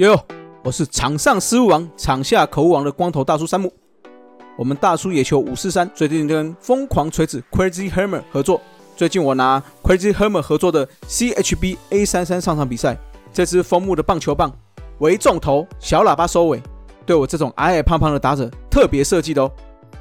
[0.00, 0.18] 哟，
[0.64, 3.70] 我是场上失误王、场下口误王的光头大叔山姆。
[4.56, 8.62] 我们大叔野球五四三最近跟疯狂锤子 Crazy Hammer 合作。
[8.96, 12.96] 最近我拿 Crazy Hammer 合作的 CHB A 三三上场比赛，
[13.30, 14.50] 这支枫木的棒球棒
[15.00, 16.62] 为重头，小喇叭收尾，
[17.04, 19.52] 对我这种矮矮胖胖的打者特别设计的哦。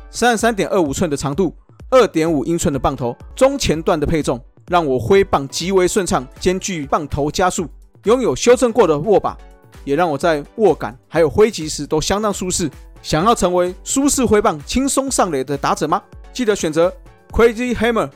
[0.09, 1.53] 三十三点二五寸的长度，
[1.89, 4.39] 二点五英寸的棒头，中前段的配重，
[4.69, 7.67] 让我挥棒极为顺畅，兼具棒头加速，
[8.05, 9.37] 拥有修正过的握把，
[9.84, 12.70] 也让我在握感还有挥击时都相当舒适。
[13.02, 16.02] 想要成为舒适挥棒、轻松上垒的打者吗？
[16.32, 16.90] 记得选择
[17.30, 18.10] Crazy Hammer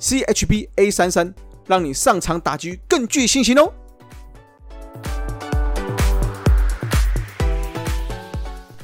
[0.00, 1.32] CHB A 三三，
[1.66, 3.72] 让你上场打击更具信心哦。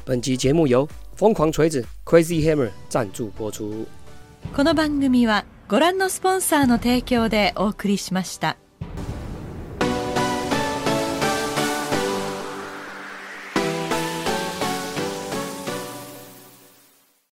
[0.05, 3.87] 本集节目由疯狂锤子 Crazy Hammer 赞助播出。
[4.55, 8.57] この番組はご覧のスポンサーの提供でお送りしました。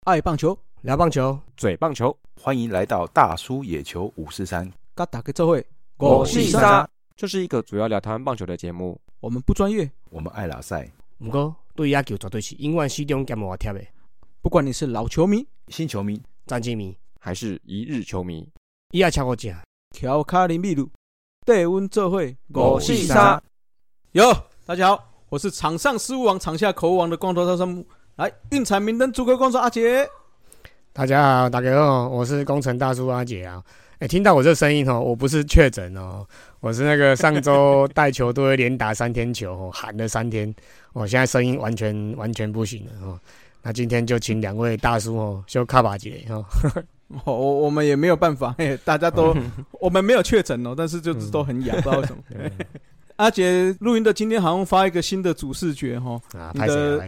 [0.06, 4.72] 爱棒球，聊棒球，嘴棒球，欢迎来到大叔野球五四三。
[4.94, 8.96] 嘎打个这会，我是沙，这是一个主要聊台湾棒球的节目。
[9.18, 10.88] 我们不专业，我们爱拉赛。
[11.18, 13.84] 不过对野球绝对是永远始终兼无贴的。
[14.40, 18.48] 不管你是老球迷、新球迷、战绩迷，还是一日球迷，
[18.92, 19.52] 伊也超过正。
[19.90, 20.88] 调卡林秘鲁，
[21.44, 23.42] 带温这会，我是沙。
[24.12, 24.32] 哟，
[24.64, 27.84] 大家好，我是场上失误王、场下口误王的光头大山姆。
[28.16, 30.08] 来，运彩明灯，诸葛光说阿杰。
[30.94, 33.62] 大家好，大家好，我是工程大叔阿杰啊。
[33.98, 36.26] 哎，听到我这声音哦，我不是确诊哦，
[36.60, 40.54] 我是那个上周带球队连打三天球，喊了三天，
[40.94, 43.20] 我现在声音完全完全不行了哦。
[43.60, 46.42] 那今天就请两位大叔哦，修卡巴杰哦。
[47.26, 49.36] 我我我们也没有办法，嘿，大家都
[49.78, 52.22] 我们没有确诊哦，但是就是都很痒，不知道为什么。
[53.16, 56.20] 阿杰录音的今天好像发一个新的主视觉哈，
[56.52, 57.02] 你的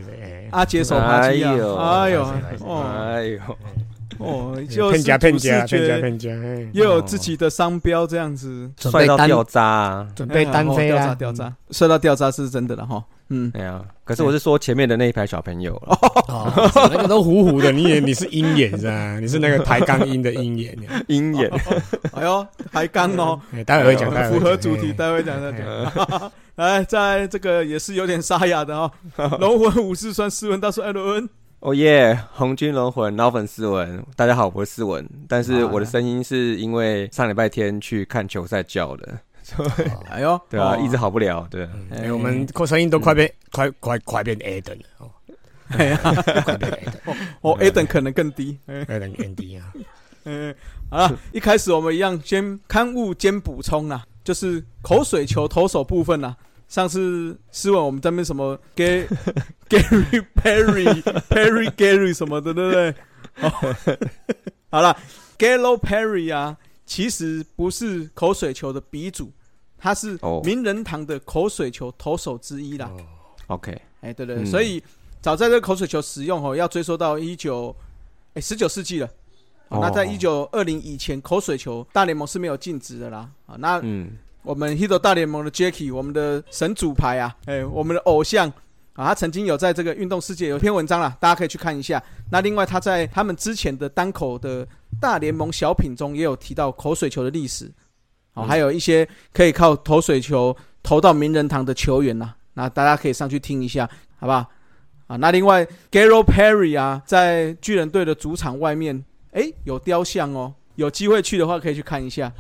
[0.51, 2.25] 阿杰手扒鸡啊，哎呦，
[2.67, 3.41] 哎呦，
[4.19, 6.31] 哦，就骗家骗家骗家骗家，
[6.73, 13.05] 又有自己的商标这样子，帅到掉渣，准备单飞啊，掉渣，帅到掉渣是真的了哈。
[13.31, 19.21] 嗯，对啊，可是我是说前面的那一排小朋友哦，那个都糊糊的，你也你是鹰眼是吧？
[19.21, 20.75] 你是那个抬杠鹰的鹰眼，
[21.09, 21.51] 鹰眼，
[22.13, 26.33] 哎呦，抬杠哦，待会会讲，符合主题，待会讲再讲。
[26.57, 28.91] 来，在这个也是有点沙哑的哦，
[29.39, 31.29] 龙魂武士算斯文大叔艾伦，
[31.61, 39.19] 哦耶，红军龙魂老粉斯文，大家好，我是斯文，但是我的声音是因为上礼拜天去看球赛叫的。
[40.09, 41.69] 哎呦， 对啊，一直好不了，对。
[41.91, 45.11] 哎，我们声音都快变，快快快变 A 等了哦。
[45.71, 45.99] 哎呀，
[46.45, 49.73] 快变 A 等，哦， A 等 可能更低，A 等更低啊。
[50.27, 50.55] 嗯，
[50.89, 56.37] 好了，一开始我们一样先刊物兼补充啊，就是口水球投手部分啊。
[56.69, 59.07] 上次试问我们这边什么 Gary
[59.69, 62.95] Gary Perry Perry Gary 什么的，对不对？
[64.71, 64.97] 好了
[65.39, 69.33] ，Gallo Perry 啊，其实不是口水球的鼻祖。
[69.81, 72.91] 他是名人堂的口水球投手之一啦。
[73.47, 74.83] OK，哎，对对，所以
[75.23, 77.75] 早在这口水球使用哦，要追溯到一九
[78.35, 79.09] 哎十九世纪了。
[79.71, 83.31] 那在一九二零以前，口水球大联盟是没有禁止的啦。
[83.47, 88.49] 啊，那嗯，我们 Hito 大联盟的 Jackie，我们的神主牌啊，哎，我们的偶像
[88.95, 92.03] 啊，他曾经有在这个运动世界有一篇文章啦，大家可以去看一下。
[92.31, 94.67] 那另外他在他们之前的单口的
[95.01, 97.71] 大联盟小品中也有提到口水球的历史。
[98.35, 104.47] 哦，还有一些可以靠投水球投到名人堂的球员呐，那大家可以上去听一下，好不好？
[105.09, 112.33] 啊，那另外 Garo Perry 啊，在巨人队的主场外面，哎，有雕像哦，有机会去的话可以去看一下，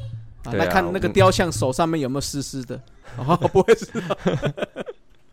[0.48, 2.80] 啊，来看那个雕像手上面有没有湿湿的，
[3.16, 3.86] 哦，不会是。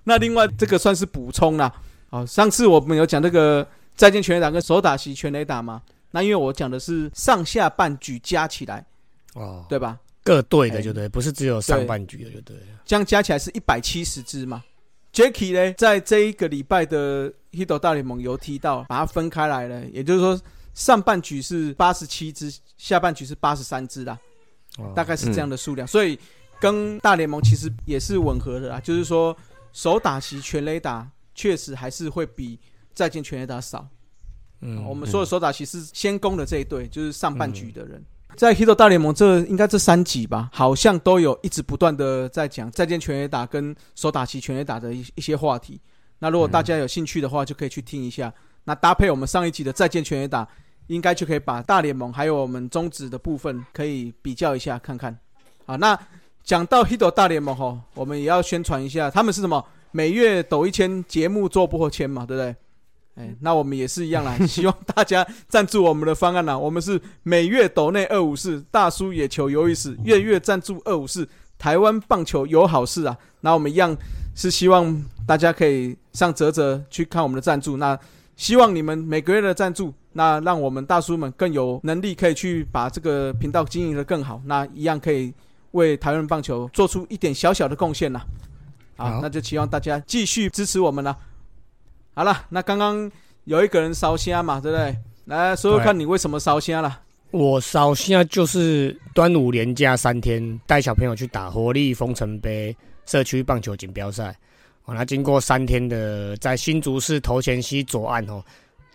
[0.03, 1.73] 那另外这个算是补充啦，
[2.09, 5.81] 哦，上次我们有讲那个再见全垒打跟手打席全垒打嘛，
[6.11, 8.85] 那因为我讲的是上下半局加起来，
[9.33, 9.97] 哦，对吧？
[10.23, 12.55] 各队的就对，不是只有上半局的就对。
[12.83, 14.63] 这样加起来是一百七十支嘛
[15.13, 20.39] ？Jacky 呢，在这一个礼拜的 Hito 大联盟有提到，把它分开来了，也就是说
[20.73, 24.17] 上半局是八十七支，下半局是八十三支啦，
[24.95, 25.87] 大概是这样的数量。
[25.87, 26.17] 所以
[26.59, 29.35] 跟大联盟其实也是吻合的啦，就是说
[29.73, 32.59] 手打席全垒打确实还是会比
[32.93, 33.87] 再见全垒打少。
[34.61, 38.03] 嗯，我们说的手打席是先攻的这一队，就是上半局的人。
[38.35, 45.79] 在 Hito 大联盟这应该这三集吧，好像都有一直不断的在讲再见全垒打跟手打旗全垒打的一一些话题。
[46.19, 48.33] 那如果大家有兴趣的话，就可以去听一下。
[48.63, 50.47] 那搭配我们上一集的再见全垒打，
[50.87, 55.17] 应该就可以把大联盟还有我们中职的部分可以比较一下看看。
[55.65, 55.97] 好，那
[56.43, 62.55] 讲到 Hito 大联盟吼，我们也要宣传一下，他们是什么每月抖一千，节目做不破千嘛，对不对？
[63.15, 66.57] 哎，那我们也是一样啦， 希望大家赞助我们的方案啦。
[66.57, 71.27] 我们是每月抖内二五四，大叔野球有意思，月月赞助二五四，
[71.57, 73.17] 台湾棒球有好事啊。
[73.39, 73.95] 那我们一样
[74.35, 77.77] 是希望大家可以上泽泽去看我们的赞助。
[77.77, 77.97] 那
[78.35, 84.41] 希望你们每个月的赞助，那让我们大叔们更有能力可以去把这个频道经营的更好。
[84.45, 85.33] 那一样可以
[85.71, 88.25] 为台湾棒球做出一点小小的贡献啦。
[88.95, 91.17] 好，那就希望大家继续支持我们了。
[92.13, 93.11] 好了，那刚刚
[93.43, 94.97] 有一个人烧虾嘛，对不对？
[95.25, 97.01] 来说说看你为什么烧虾了。
[97.31, 102.73] 我烧虾就是端午连假三天，带小朋友去打活力丰城杯
[103.05, 104.33] 社区棒球锦标赛。
[104.85, 108.41] 哦，那经过三天的在新竹市头前溪左岸哦，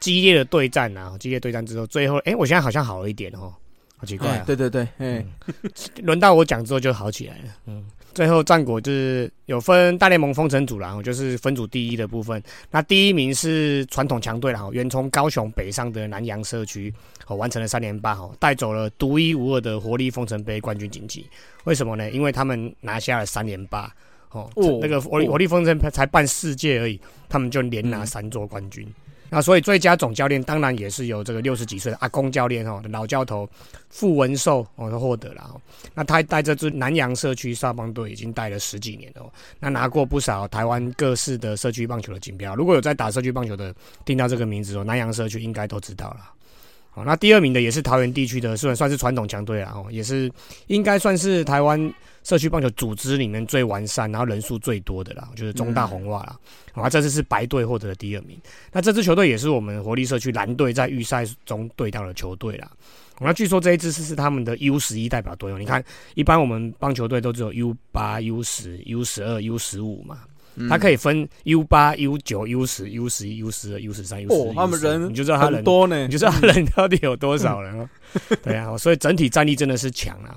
[0.01, 3.55] 激烈的对战啊，激烈对战之后，最后哎，我现在好像好了一点哦，
[3.97, 4.45] 好奇怪啊。
[4.47, 5.25] 对对对，哎，
[6.03, 7.87] 轮到我讲之后就好起来了，嗯。
[8.13, 12.43] 最后战果就是有分大联盟封城组然后就是分组第一的部分。
[12.69, 16.93] 那第一名是传统强队了哈，原从高雄北上的南洋社区，
[17.29, 21.25] 哦完成了三连霸哦，带走了独一无二的活力封城杯冠军锦旗。
[21.63, 22.11] 为什么呢？
[22.11, 23.89] 因为他们拿下了三连霸
[24.33, 24.51] 哦，
[24.83, 28.85] 那个活力活力封城才办四届而已，他们就连拿三座冠军。
[29.31, 33.49] 那所以最佳总教练当然也是由这个六十几岁的阿公教练哦，老教头
[33.89, 35.59] 傅文寿哦，他获得了。
[35.95, 42.57] 那他带这支南洋社区少棒队已经带了十几年了，那拿过不少台湾各市的社区棒球的锦标。
[42.57, 43.73] 如果有在打社区棒球的，
[44.05, 46.21] 听到这个名字哦，南洋社区应该都知道了。
[46.91, 50.31] 好，那第二名的也是桃园地区的，算算是传统强队啊哦，也是
[50.67, 51.93] 应该算是台湾。
[52.23, 56.39] 社区棒球组织里面最完善，然后人数最多的啦，就是中大红袜啦。
[56.75, 58.39] 啊，这次是白队获得了第二名。
[58.73, 62.71] 那这支球队也是我们活力社区蓝队在预赛中对到的球队啦。
[63.23, 65.59] 那据说这一支是是他们的 U 十一代表队哦。
[65.59, 65.85] 你看，
[66.15, 70.21] 一般我们棒球队都只有 U 八、U 十、U 十二、U 十五嘛，
[70.71, 77.89] 它可以分 U 八、U 九、U 十、U 十一、U 十二、U 十三、U 十哦，他们人你就知道他人多呢，你就知道他人到底有多少人哦。
[78.43, 80.37] 对啊，所以整体战力真的是强啊。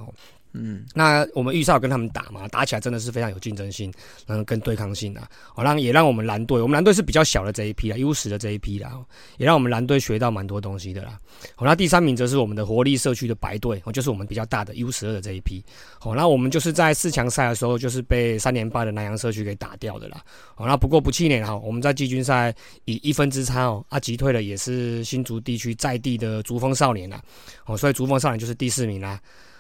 [0.54, 3.92] 嗯，那我们预赛跟他们打嘛，打起来真的是非常有竞争性，
[4.28, 8.92] 然后跟对抗性啊，好让也让我们蓝队，我们蓝队是比较小的这一批啦，U 十的这一批啦，
[9.38, 11.18] 也让我们蓝队学到蛮多东西的啦。
[11.56, 15.64] 好，那第三名则是我们的活力社区的白队，哦，就是我们比较大的 U 十二的这一批。
[16.00, 20.24] 好，那我们就是在四强赛的时候，就是被三连败的南洋社区给打掉的啦。
[20.54, 22.54] 好，那不过不气馁哈，我们在季军赛
[22.86, 27.20] 以一分之差哦，啊击退了也是新竹地区在地的竹峰少年啦。
[27.66, 29.20] 哦，所以竹峰少年就是第四名啦。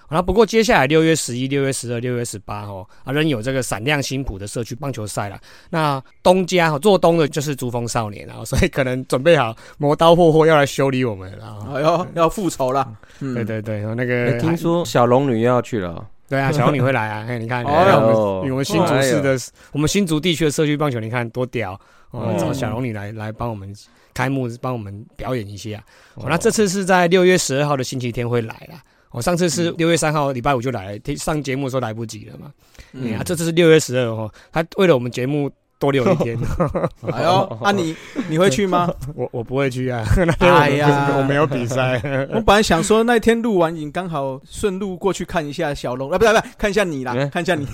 [0.10, 5.40] 那不过接下来六月十一、六月十二、六月十八哦，啊仍有这个闪亮新浦的社区棒球赛了。
[5.70, 11.68] 那东家哈做东的就是珠峰少年啊， 所以可能准备好磨刀霍霍要来修理我们了。
[11.74, 12.88] 哎呦，要复仇了！
[13.20, 16.06] 对对对，那个听说小龙女要去了。
[16.30, 17.26] 对啊，小龙女会来啊！
[17.28, 19.38] 嘿， 你看，我们我们新竹市的，
[19.72, 21.80] 我们新竹地区的社区棒球，你看多屌
[22.12, 22.34] 哦！
[22.40, 23.72] 找小龙女来来帮我们
[24.14, 25.84] 开幕，帮我们表演一下。
[26.26, 28.80] 那这次是在六月十二号的星期天会来了。
[29.14, 32.52] 我上次是六月三号，礼拜五就来上节目的时候来不及了嘛。
[32.92, 35.50] 嗯，啊，这次是六月十二号，他为了我们节目。
[35.84, 36.38] 多留一天，
[37.12, 37.30] 哎呦，
[37.62, 37.94] 啊你
[38.30, 38.90] 你会去吗？
[39.16, 40.06] 我我不会去啊，
[40.40, 42.02] 哎呀，我没有比赛。
[42.32, 47.68] 我本来想说那天录完影刚好顺路过去看一下小龙，啊不是不是，看一下你啦，看一下你。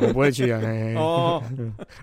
[0.00, 0.60] 我不会去啊。
[0.96, 1.42] 哦，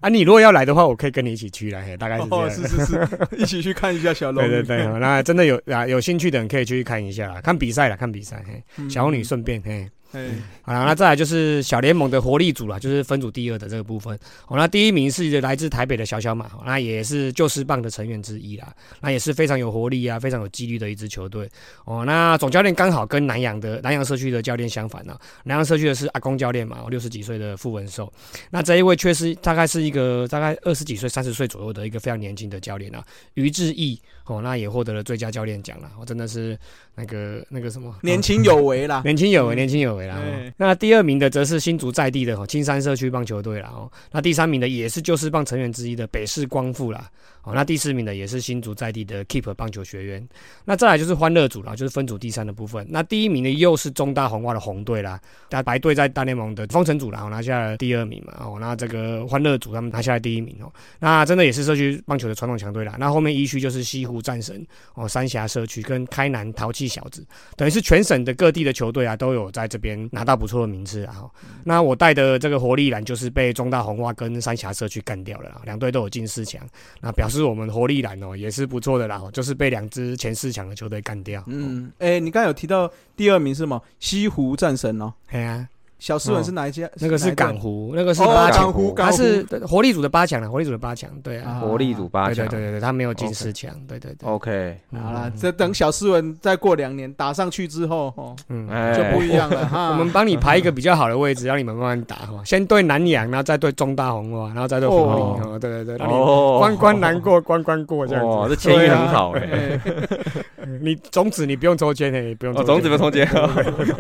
[0.02, 1.80] 啊你如果要来的话，我可以跟你一起去啦。
[2.00, 2.50] 大概是这样。
[2.50, 3.08] 是是是，
[3.38, 4.44] 一起去看一下小龙。
[4.44, 8.44] 对对对，那真的有啊有兴趣的人可以去看一下，看比赛了，看比赛。
[8.90, 9.88] 小龙女顺便嘿。
[10.14, 14.18] 嗯，好了，那再来就是小联盟的活力组了，就是分组第二的这个部分。
[14.48, 21.48] 哦，那第一名是来自台北的小小马，那也是旧世棒的成员之一啦，那也是非常有活力啊，非常有纪律的一支球队。
[21.86, 28.12] 哦，那总教练刚好跟南洋的南洋社区的教练相反呢，南洋社区的是阿公教练嘛，六十几岁的傅文寿。
[28.50, 34.02] 那这一位却是大概是一个大概二十几岁、三十岁左右的一个非常年轻的教练啊，于志毅。
[34.36, 36.58] 哦，那也获得了最佳教练奖了，我真的是
[36.96, 40.18] 那个那个什么，年轻有为啦，年轻有为，年轻有为啦。
[40.58, 43.70] 那第二名的则是新竹在地的哦，青山社区棒球队啦。
[43.74, 47.10] 哦，那第三名的也是旧市棒成员之一的北市光复啦。
[47.50, 50.30] 哦，那第四名呢也是新竹在地的 Keep 棒球学院。
[50.64, 52.86] 那再来就是欢乐组啦，就是分组第三的部分。
[52.88, 58.34] 那第一名呢又是中大红袜的红队啦，那白队在大联盟的封城组啦，拿下了第二名嘛。
[58.40, 60.72] 哦，那这个欢乐组他们拿下来第一名哦。
[61.00, 62.96] 那真的也是社区棒球的传统强队啦。
[63.00, 64.20] 那后面一区就是西湖。
[64.22, 64.64] 战神
[64.94, 67.26] 哦，三峡社区跟开南淘气小子，
[67.56, 71.24] 等于是全省的各地的球队啊，都有在这边拿到不错的名次啊。
[71.64, 76.62] 那我带的这个活力蓝就是被中大红袜跟三峡社区干掉了，两队都有进四强。
[77.02, 81.44] 那表示我们活力蓝哦也是不错的啦，就是被两支前四强的球队干掉。
[81.48, 83.82] 嗯，哎，你刚刚有提到第二名是吗？
[84.00, 85.68] 西湖战神哦，嘿啊。
[86.00, 86.90] 小斯文是哪一家？
[86.96, 89.12] 那个是港湖，那个是哦八强，港湖，港湖。
[89.12, 91.60] 他是活力组的八强了，活力组的八强，对啊，啊。
[91.60, 92.36] 活力组八强。
[92.36, 94.28] 对对对对对，他没有进四强，对对对。
[94.30, 99.90] ，OK，好啦嗯，这等小斯文再过两年打上去之后，哦，嗯，哎，就不一样了 哈。
[99.90, 102.42] 我们帮你排一个比较好的位置，让你们慢慢打哈。
[102.46, 108.50] 先对南洋，然后再对中大红花，然后再对活力对对对，让你哦，关关难过关关过这，样子。
[108.50, 109.80] 这签约很好哎，哎
[110.82, 113.28] 你种子你不用抽签的，不用哦，种子不用抽签，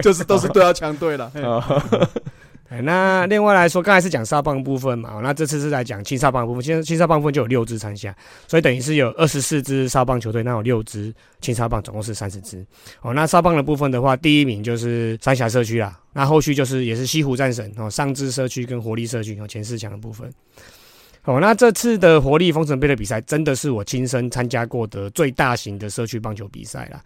[0.01, 1.31] 就是都是对到强队了。
[2.83, 6.61] 那另外来说，刚才是讲沙棒部分嘛，哦那这次是来讲青沙棒部分。
[6.61, 8.15] 青青沙棒部分就有六支参加，
[8.47, 11.11] 所以等于是有二十四支沙棒球队，那有六支
[11.41, 12.63] 青沙棒，总共是三十支。
[13.01, 20.31] 哦，那沙棒的部分的话，第一名就是三峡社区啦，那后续就是也是西湖战神哦，上智社区跟活力社区哦前四强的部分。
[21.29, 26.99] 哦，那这次的活力封神杯的比赛，真的是我亲身参加过的最大型的社区棒球比赛啦。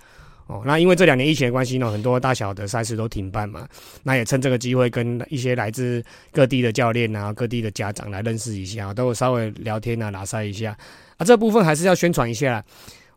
[0.47, 3.67] 哦，那因为这两年疫情的关系呢，很多大小的赛事都停办嘛，
[4.01, 6.01] 那也趁这个机会跟一些来自
[6.31, 10.71] 各地的教练啊、各地的家长来认识一下，都有稍微聊天啊、拉塞一下
[11.17, 11.25] 啊。
[11.25, 12.63] 这部分还是要宣传一下，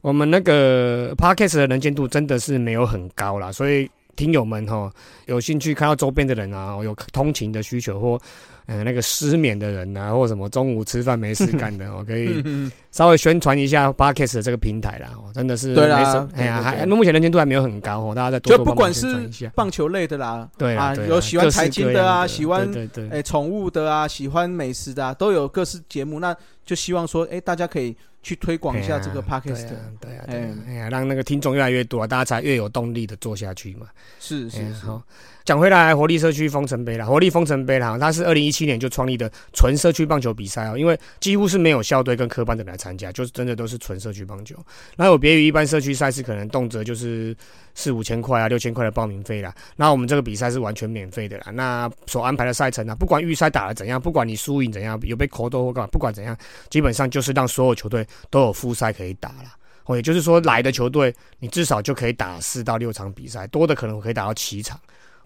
[0.00, 4.90] 我们那个 podcast 的能见度真的是没有很高啦，所以听友们哈，
[5.26, 8.20] 有兴趣看到周边的人啊，有通勤的需求或
[8.66, 15.10] 呃那个失眠的人啊，或什么中午吃饭没事干的，我 可以嗯稍微宣传一下 podcast 的这个平台啦。
[15.16, 19.28] 哦，真的是对啦哎呀，还目前能见度还没有很高哦，大家再多就不管是。
[19.54, 22.68] 棒球类的啦，对啊有喜欢财经的啊，喜欢
[23.10, 26.18] 哎宠物的啊，喜欢美食的啊，都有各式节目。
[26.18, 27.94] 那就希望说，哎，大家可以
[28.26, 29.92] 去推广一下这个 podcast 的。
[30.00, 33.86] 对啊，哎对啊，哎呀，让那个听众越来越多，大家才越有动力的做下去嘛。
[34.18, 35.00] 是是好，
[35.46, 44.56] 讲回来，活力社区封城杯啦，活力封城杯啦，它是二零一七年就创立的纯社区棒球比赛哦，因为几乎是没有校队跟科班的来参加，就是真的都是纯社区棒球。
[44.96, 47.32] 那有别于一般社区赛事，可能动辄就是
[47.76, 49.54] 四五千块啊、六千块的报名费啦。
[49.76, 51.52] 那我们这个比赛是完全免费的啦。
[51.52, 56.36] 那所安排的赛程啊，不管预赛打的怎样，不管你输赢怎样，有被扣多或干嘛，不管怎样，
[56.70, 59.54] 基本上就是让所有球队都有复赛可以打啦。
[59.84, 64.76] 哦，也就是说，来的球队你至少就可以打四到六场比赛，多的可能可以打到七场。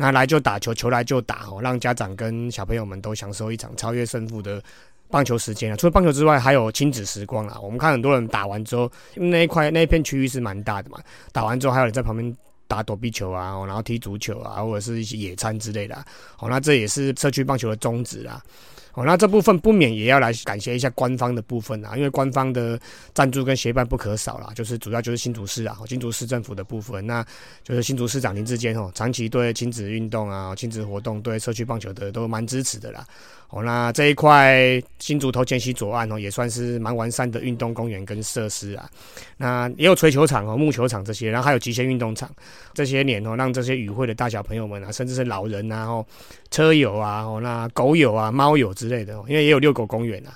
[0.00, 4.62] 那来就打球，球来就打哦，让家长跟小朋友们都享受一场超越胜负的
[5.10, 5.76] 棒球时间啊。
[5.76, 7.58] 除了棒球之外，还有亲子时光啦。
[7.62, 10.98] 我们看很多人打完之后，那一块那一片区域是蛮大的嘛，
[11.32, 12.34] 打完之后还有人在旁边。
[12.70, 16.06] 打躲避球啊，然后踢足球啊，或者是一些野餐之类的、啊，
[16.38, 18.40] 哦，那这也是社区棒球的宗旨啦。
[18.94, 22.78] 哦，那这部分不免也要来感谢一下官方的部分啊，因为官方的
[23.14, 27.24] 赞助跟协办不可少啦，就是主要就是新竹市啊，新竹市政府的部分，那
[27.62, 33.06] 就是新竹市长林志坚哦，长期对亲子运动啊、亲子活动、对社区棒球的都蛮支持的啦。
[33.50, 38.88] 哦，那这一块新竹头前溪左岸哦，也算是蛮完善的运动公园跟设施啊。
[39.36, 42.30] 那也有锤球场哦、木球场这些，然后还有极限运动场。
[42.74, 46.06] 这些年哦，让这些与会的大小朋友们啊，甚至是老人啊、哦
[46.52, 50.32] 车友啊、哦那狗友啊、猫友之类的哦，因为也有遛狗公园啊。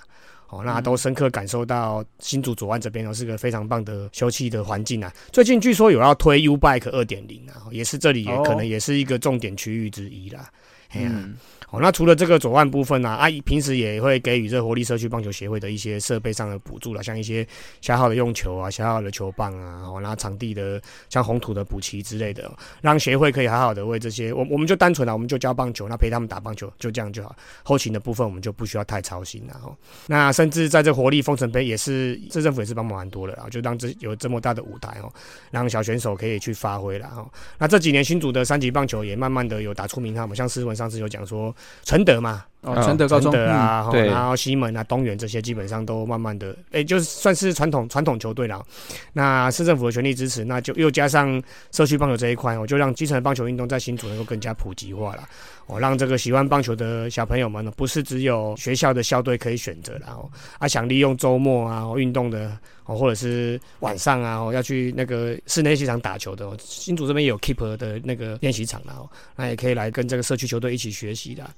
[0.51, 5.11] 哦，那都深刻感受到新竹左岸这边哦是个非常棒的休憩的环境啊。
[5.33, 10.51] 最近据说有要推 U Bike 二点零啊，也是这里也哦可能也是一个重点区域之一啦。
[10.91, 11.35] 哎呀、嗯，
[11.75, 17.47] 哦，那除了这个左岸部分呢啊，啊，平时也会给予这活力社区棒球协会的一些设备上的补助了，像一些
[17.81, 22.51] 消耗的用球啊、消耗的球棒啊，然后场地的像红土的补齐之类的，
[22.81, 27.35] 让协会可以好好的为这些，我我们就单纯啊，我们就教棒球，那陪他们打棒球，就这样就好。
[27.65, 29.77] 后勤的部分我们就不需要太操心了哦。
[30.07, 35.13] 那甚至在这活力封城杯也是，市政府也是帮忙蛮多的啊，就当这有这么大的舞台哦，
[35.51, 37.29] 让小选手可以去发挥了哦。
[37.59, 41.55] 那这几年新竹的三级棒球也慢慢的有打出名号嘛，像施文上次有讲说
[41.85, 48.65] 承德嘛，哦，嗯承承德高中德啊，对然后西门啊、东园这些基本上都慢慢的，哎、就是算是传统传统球队了。
[49.13, 55.29] 那市政府的全力支持，那就又加上社区棒球这一块，我就让基层的棒球运动在新竹能够更加普及化了。
[55.67, 62.55] 哦，让这个喜欢棒球的小朋友们呢，不是只有学校的校队可以选择然后啊，想利用周末啊哦运动的
[62.85, 71.49] 哦，或者是晚上啊哦要去那个室内球场打球的、哦，新竹这边也有 Keep 的那个练习场然后那也可以来跟这个社区球队一起学习的。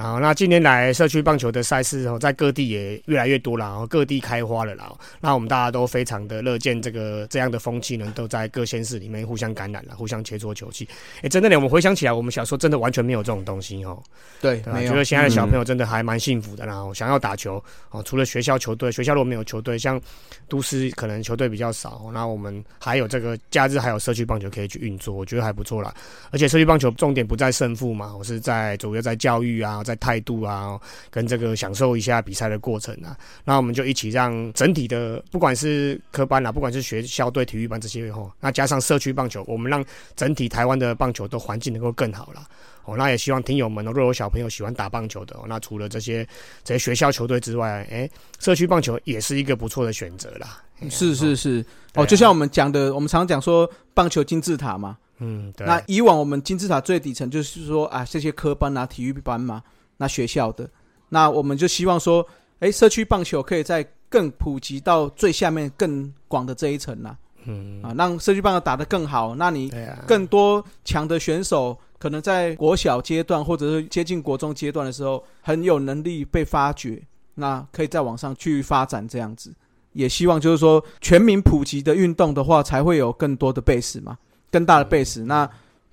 [0.00, 4.90] 啊，那近年来社区棒球的赛事哦，在各地也越来越多了，然后各地开花了啦。
[5.20, 10.88] 那我们大家都非常的乐见这个这样的风气呢，都在各县市里面互相感染了，互相切磋球技。
[11.20, 14.02] 哎，真的呢，我们回想起来，我们小时候真的完全没有这种东西哦。
[14.40, 14.72] 对，对？
[14.72, 20.00] 没有觉得现在的小朋友真的还蛮幸福的，然后想要打球哦，除了学校球队，学校如果没有球队，像
[20.48, 25.92] 都市可能球队比较少，那我们还有这个假日还有社区棒球可以去运作，我觉得还不错啦。
[26.30, 30.78] 而且社区棒球重点不在胜负嘛，我是在主要在教育啊，态度啊，
[31.10, 33.16] 跟这个享受一下比赛的过程啊。
[33.44, 39.84] 那我们就一起让整体的，不管是科班啊，不管是学校队、体育班这些吼，那加上社区棒球，我们让
[40.16, 42.46] 整体台湾的棒球的环境能够更好了。
[42.84, 46.26] 哦，那也希望听友们，如果有小朋友喜欢打棒球的，那除了这些
[46.64, 50.62] 这些学校球队之外，哎，社区棒球也是一个不错的选择啦。
[50.88, 51.62] 是是是，
[51.94, 54.96] 哦，就像我们讲的，我们常讲说棒球金字塔嘛。
[55.18, 55.66] 嗯，对。
[55.66, 59.62] 那以往我们金字塔最底层就是说啊，这些科班啊、体育班嘛，
[60.00, 60.66] 那学校的，
[61.10, 62.26] 那我们就希望说，
[62.60, 67.14] 哎，社区棒球可以在更普及到最下面更广的这一层呐。
[67.44, 69.70] 嗯啊，让社区棒球打得更好，那你
[70.06, 77.02] 更多强的选手，可能在国小阶段或者是接近国中阶段的时候，很有能力被发掘，
[77.34, 79.52] 那可以再往上去发展这样子。
[79.92, 84.16] 也希望就是说全民普及的运动的话，才会有更多的 base 嘛，
[84.50, 85.46] 更大的 base，那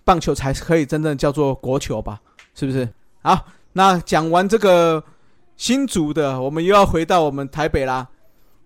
[0.05, 2.21] 棒球才可以真正叫做国球吧，
[2.55, 2.87] 是不是？
[3.21, 5.03] 好，那讲完这个
[5.55, 8.07] 新竹的，我们又要回到我们台北啦。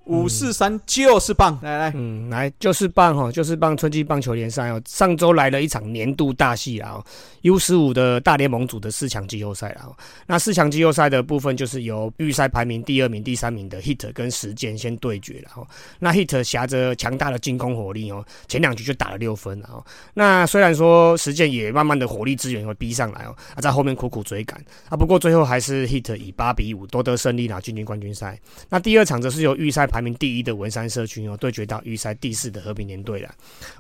[0.06, 4.82] 五四三就是棒，来来，嗯，来就是棒哈，就是棒春季棒球联赛哦。
[4.86, 7.02] 上周来了一场年度大戏啊
[7.44, 9.90] ，U 十五的大联盟组的四强季后赛啊。
[10.26, 15.66] 那四强季后赛的部分就是由预赛排名第二名、第三名的 Hit 跟时间先对决了哈。
[16.00, 19.84] 那 Hit 挟着强大的进攻火力哦，前两局就打了六分啊。
[20.16, 28.38] 那虽然说时间也慢慢的火力资源会逼上来哦，啊，在后面苦苦追赶啊，不过最后还是 Hit 以八比五夺得胜利拿进军冠军赛。
[28.68, 33.30] 那第二场则是由预赛排名第一的文山社区哦，对决到预赛第四的和平联队了。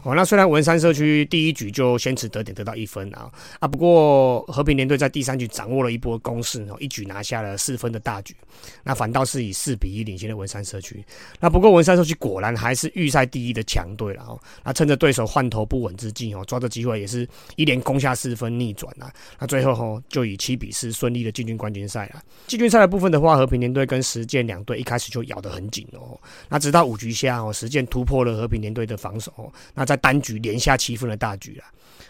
[0.03, 8.35] 哦，那虽然文山社区第一局就先持得点得到一分啊啊，不过和平联队在第三局掌握了一波攻势哦，一举拿下了四分的大局。
[8.83, 11.03] 那反倒是以四比一领先的文山社区。
[11.39, 14.37] 那不过文山社区果然还是预赛第一的强队了哦。
[14.63, 19.09] 那趁着对手换头不稳之际哦，抓着机会也是一连攻下四分逆转啊。
[19.39, 22.21] 那最后哦，就以七比四顺利的进军冠军赛了。
[22.47, 26.00] 季军赛的部分的话，和平联队跟实践两队一开始就咬得很紧哦。
[26.49, 31.67] 那直到五局下哦，实践突破了和平联队的防守，那在单局连下七分的大局啊，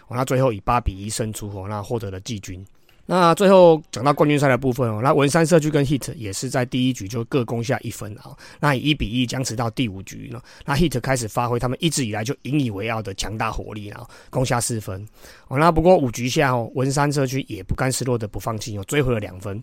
[0.08, 2.64] 哦，那最后以八比一胜出哦，那获得了季军。
[3.04, 15.04] 那最后讲到冠军赛的部分哦，那文山社区跟 Hit 也是在第一局就各攻下一分啊，那以一比一僵持到第五局呢，那 Hit 开始发挥他们一直以来就引以为傲的强大火力，然后攻下四分
[15.48, 15.58] 哦。
[15.58, 19.60] 那不过五局下哦，文山社区也不甘示弱的不放弃哦，追回了两分。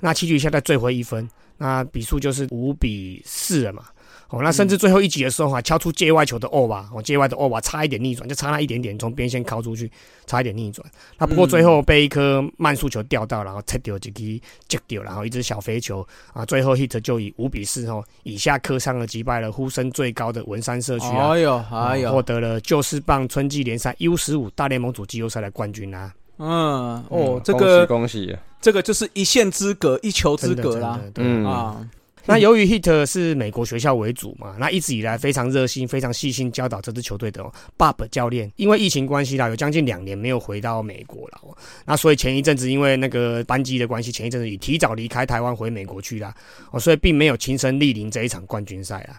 [0.00, 1.28] 那七局下再追回一分，
[1.58, 3.84] 那比数就是五比四了嘛。
[4.28, 9.88] 哦，那甚至最后一集的时候还敲出界外球的欧吧，哦，界外的欧吧差一点逆转，就差那一点点从边线敲出去，
[10.26, 10.84] 差一点逆转。
[11.16, 14.18] 那不过最后被一颗慢速球吊到，然后切掉几颗
[14.66, 26.12] 接掉，然后一只小飞球啊，最后 hit 就以五比四哦以下磕上了击败了呼声最高的文山社区啊，哎呦哎呦，获得了就是棒春季联赛 U 十五大联盟组季后赛的冠军啊。
[26.38, 31.88] 嗯，哦，这个恭喜，这个就是一线之隔，一球之隔啦，嗯啊。
[32.28, 37.40] 那由于 Hit 是美国学校为主嘛，那一直以来非常热心、非常细心教导这支球队的
[37.78, 41.40] Bob 教练，因为疫情关系啦，有将近两年没有回到美国了。
[41.84, 46.34] 那所以前一阵子因为那个班机的关系，前一阵子也提早离开台湾回美国去了，
[46.72, 49.14] 哦，所以并没有亲身莅临这一场冠军赛啊。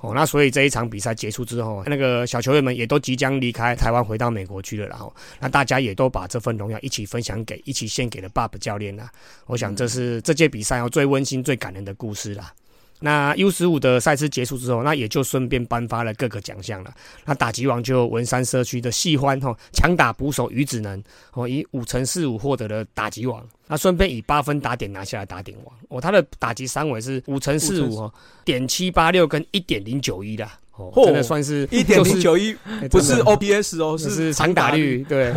[0.00, 9.10] 哦，那所以这一场比赛结束之后，那个小球员们也都即将离开台湾回到美国去了，然后那大家也都把这份荣耀一起分享给、一起献给了 Bob 教练啦。
[9.46, 12.52] 我想这是这届比赛要最温馨、最感人的故事啦。
[13.00, 16.92] 那 U 十五的赛事结束之后，那也就顺便颁发了各个奖项了。
[17.24, 23.42] 那打击王就文山社区的细欢哈强打捕手于子能哦，以五乘四五获得了打击王。
[23.66, 32.54] 那顺便以八分打点拿下了打点王哦，他的打击三围是五乘四五哦，点七八六跟一点零九一的哦，真的算是一点零九一，
[32.90, 35.32] 不是 OPS 哦，是长打率对。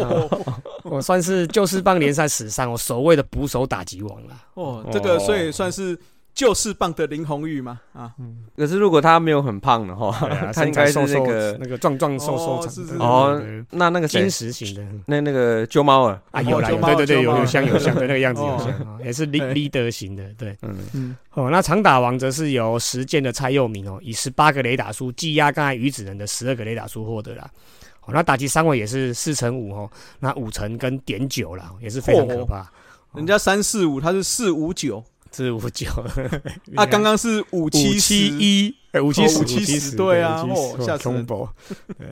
[0.83, 5.97] 我 算是就是棒联赛史上我所谓的捕手打击王了哦，这个所以算是。
[6.33, 8.11] 就是棒的林红玉嘛啊，
[8.57, 10.11] 可是如果他没有很胖的话，
[10.51, 12.67] 他应该是那个那个壮壮瘦瘦
[12.97, 27.43] 哦，那那个金石型的那那个鸠猫啊啊有啦，对对对有有像有像的那个样子有像，也是 leader 型的对，嗯嗯哦，那长打王则是由实践的蔡佑明哦，以十八个雷打数技压刚才鱼子人的十二个雷打数获得了，
[28.05, 32.65] 哦那打击三位也是四乘五哦，那五乘跟点九了，也是非常可怕，
[33.13, 35.03] 人家三四五他是四五九。
[35.33, 35.89] 是五九，
[36.75, 41.25] 啊， 刚刚是五七七一，哎，五七五七十，对啊，哦，吓死人！
[41.25, 42.07] 对，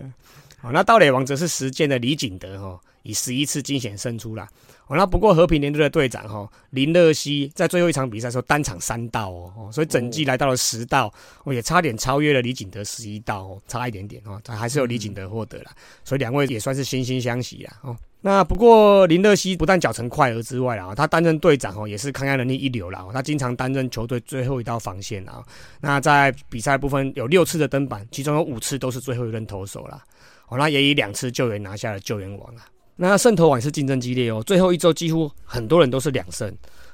[0.60, 4.47] 好，那盗垒王则是实践的李景德哈，以十一次惊险胜出啦。
[4.91, 11.12] 哦，那不过和平联队的队长哈林乐熙在最后一场比赛时候单场三道哦，所以整季来到了十道，
[11.45, 15.71] 哦，也差点超越了李景德十一道哦，差一点点哦，他还是有李景德获得了，
[16.04, 17.95] 所以两位也算是惺惺相惜啊哦。
[18.23, 23.08] 那不过林乐西不但脚程快而之外啦，他担任队长哦，也是抗压能力一流啦。
[23.13, 25.41] 他经常担任球队最后一道防线啊。
[25.80, 30.04] 那在比赛部分有六次的登板，其中有五次都是最后一任投手啦。
[30.49, 32.65] 哦，那也以两次救援拿下了救援王啊。
[33.10, 36.48] 那胜投王是竞争激烈哦，最后一周几乎很多人都是两胜。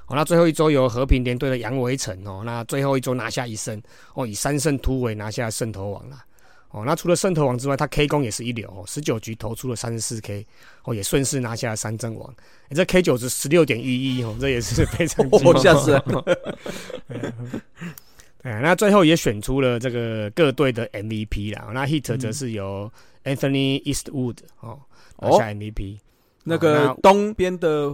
[0.08, 3.82] 哦，那最后一周由和平联队的杨维成哦，那最后一周拿下一胜
[4.14, 6.24] 哦，以三胜突围拿下胜投王了。
[6.70, 10.46] 哦，那除了胜投王之外，他 K 攻也是一流哦，十九局投出了三十四 K，
[10.86, 12.34] 哦，也顺势拿下了三阵王。
[12.72, 16.02] 这 K 九值十六点一一哦，这也是 非常吓死人。
[18.44, 21.70] 对那最后也选出了这个各队的 MVP 啦。
[21.74, 22.90] 那 Hit 则是由
[23.26, 24.80] Anthony Eastwood 哦
[25.20, 26.00] 拿下 MVP，
[26.44, 27.92] 那个东边的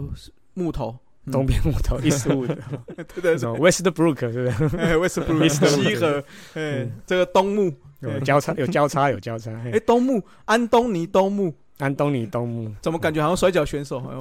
[0.53, 0.95] 木头。
[1.31, 2.53] 东边木头一十五的，
[2.97, 4.77] 对对对，Westbrook 是不是？
[4.77, 6.21] 哎，Westbrook 西河，
[6.53, 9.49] 哎，这个东木有交叉，有交叉，有交叉。
[9.71, 14.01] 哎，东木，安东尼东木，安东尼东木，怎么感觉好像摔跤选手？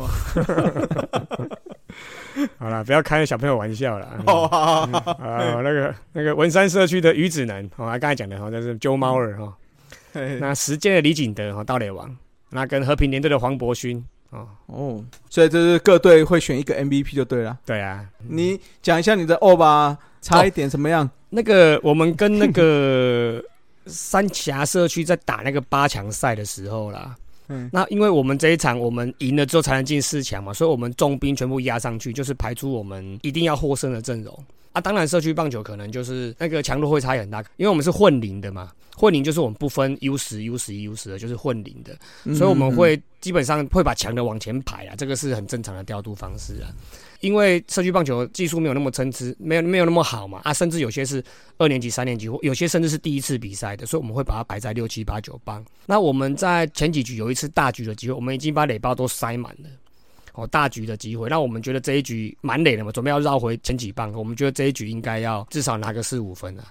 [2.56, 4.06] 好了，不要开小朋友玩笑了。
[4.24, 4.88] 啊，
[5.60, 9.52] 那个那个文山社区的鱼子南，哦，刚才讲的哈，就是 Joe Mauer 哈。
[10.38, 12.16] 那时间的李景德哈，盗垒王。
[12.52, 14.02] 那跟和平联队的黄博勋。
[14.30, 17.58] 哦哦，所以就是各队会选一个 MVP 就对了。
[17.66, 21.08] 对啊，你讲一下你的哦吧，差一点怎么样？
[21.28, 23.44] 那个我们跟那个
[23.84, 27.14] 三峡社区在打那个八强赛的时候啦，
[27.48, 34.44] 嗯，那因为我们这一场我们赢了之后才能进四强嘛，所以我们重兵全部压上去，就是排出我们一定要获胜的阵容。
[34.72, 38.70] 啊，当然社区棒球可能就是那个强度会差很大，因为我们是混龄的嘛。
[38.94, 41.96] 混龄就是我们不分 U 十、U 十一、U 十的，就是混龄的，
[42.36, 46.68] 所以我们会基本上会把强的往前排啊，这个是很正常的调度方式啊。
[47.20, 51.24] 因为社区棒球技术没有那么参差，没有没有那么好嘛啊，甚至有些是
[51.56, 55.64] 二年级、三年级，或有些甚至是第一次比赛的，所以我们会把它排在六七八九棒。
[55.86, 59.70] 那我们在前几局有一次大局的机会，我们已经把垒包都塞满了。
[60.34, 66.64] 哦，大局的机会，那我们觉得这一局蛮累的嘛，准备要绕回前几棒，我们觉得这一局应该要至少拿个四五分啊。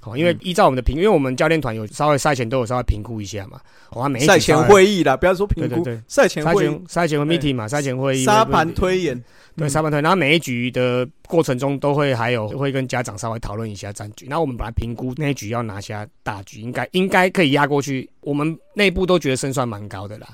[0.00, 3.60] 好，因为依照我们的评，因为我们教练团有稍微赛前都有稍微评估一下嘛。
[3.90, 9.24] 哦，每赛前会议啦，不要说评估，赛前会议，赛前 meeting 嘛，赛前会议，沙盘推演，
[9.56, 10.00] 对，沙盘推。
[10.00, 14.26] 然后每一局的过程中都会还有会跟家长稍微讨论一下战局。
[14.28, 18.08] 那我们本来评估那一局要拿下大局，应该应该可以压过去。
[18.20, 20.28] 我们内部都觉得胜算蛮高的啦。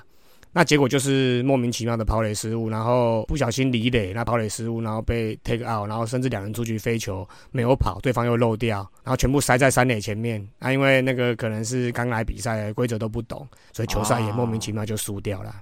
[0.57, 10.41] 那结果就是莫名其妙的跑垒失误，然后不小心离垒，那跑垒失误，然后被 take out，然后甚至两人出局飞球没有跑，对方又漏掉，然后全部塞在三垒前面。
[10.61, 15.53] 啊，因为那个可能是刚来比赛，规则都不懂，所以球赛也莫名其妙就输掉了。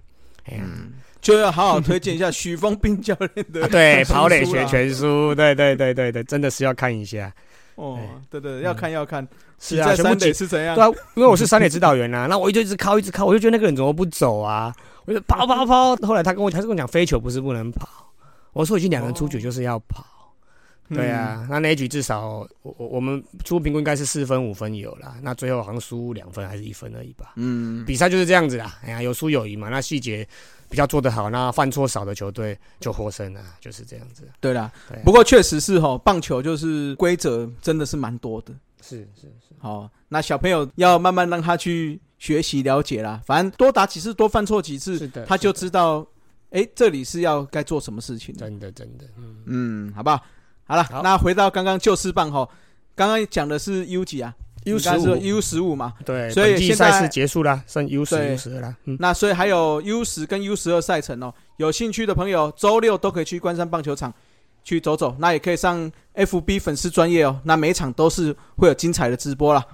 [0.50, 7.32] 嗯，就要好好推荐一下许峰斌教练的对 跑垒学全书，对对对对对，真的是要看一下。
[7.76, 7.98] 哦，
[8.30, 9.26] 对对，要看要看。
[9.58, 10.74] 是啊，三垒是怎样？
[10.74, 14.74] 对啊，因为我是三垒指导员呐， 那我就一直靠，一直靠，我就觉得那个人怎么不走啊？
[15.04, 15.94] 我就跑跑跑。
[15.96, 17.88] 后来他跟我，他是跟我讲，飞球不是不能跑。
[18.52, 20.04] 我说已经两个人出局就是要跑。
[20.92, 27.32] 对啊，那那一局至少我我我们初步评估应该是四分五分有了，那最后好像输两分还是一分而已吧。
[27.36, 28.78] 嗯，比赛就是这样子啦。
[28.84, 30.26] 哎呀，有输有赢嘛，那细节。
[30.72, 34.26] 比较做得好，那犯错少的球队就获胜了，就是这样子。
[34.40, 34.72] 对啦，
[35.04, 38.54] 不过确实是哈，棒球就是规则真的是蛮多的。
[38.80, 43.20] 是是是，好，那小朋友要慢慢让他去学习了解啦。
[43.26, 46.06] 反正多打几次，多犯错几次，他就知道，
[46.50, 48.34] 哎，这里是要该做什么事情。
[48.34, 50.18] 真的真的，嗯嗯，好不好？
[50.64, 52.48] 好了，那回到刚刚旧事棒哈，
[52.94, 58.76] 刚刚讲的是 U 几啊？U 十五，U 十五嘛，对，所以现在结束了，剩 U 十、U 十二了。
[58.98, 64.12] 那所以还有 U 十跟 U 十二赛程哦，有兴趣的朋友周六都可以去关山棒球场
[64.62, 69.64] 去走走，那也可以上 FB 粉丝专业哦，那每场都是会有精彩的直播了。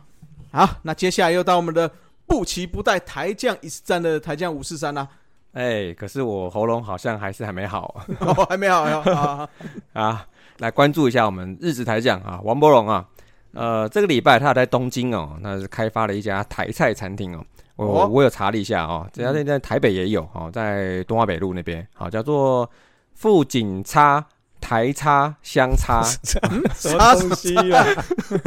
[0.50, 1.90] 好，那接下来又到我们的
[2.26, 5.06] 不骑不带台将一次战的台将五四三啦。
[5.52, 8.02] 哎，可是我喉咙好像还是还没好，
[8.48, 9.48] 还没好呀
[9.92, 10.26] 啊！
[10.58, 13.06] 来关注一下我们日职台将啊，王博龙啊。
[13.54, 17.44] 呃，这个礼拜他在东京哦，那是开发了一家台菜餐厅哦。
[17.76, 22.68] 我我有查了一下哦，这家店在台北也有哦，在东华北路那边，好叫做
[23.14, 24.24] 富锦叉
[24.60, 26.02] 台叉香叉，
[26.74, 27.86] 什么东西啊？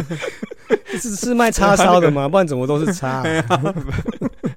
[1.00, 2.28] 是是卖叉烧的吗？
[2.30, 3.24] 不然怎么都是叉？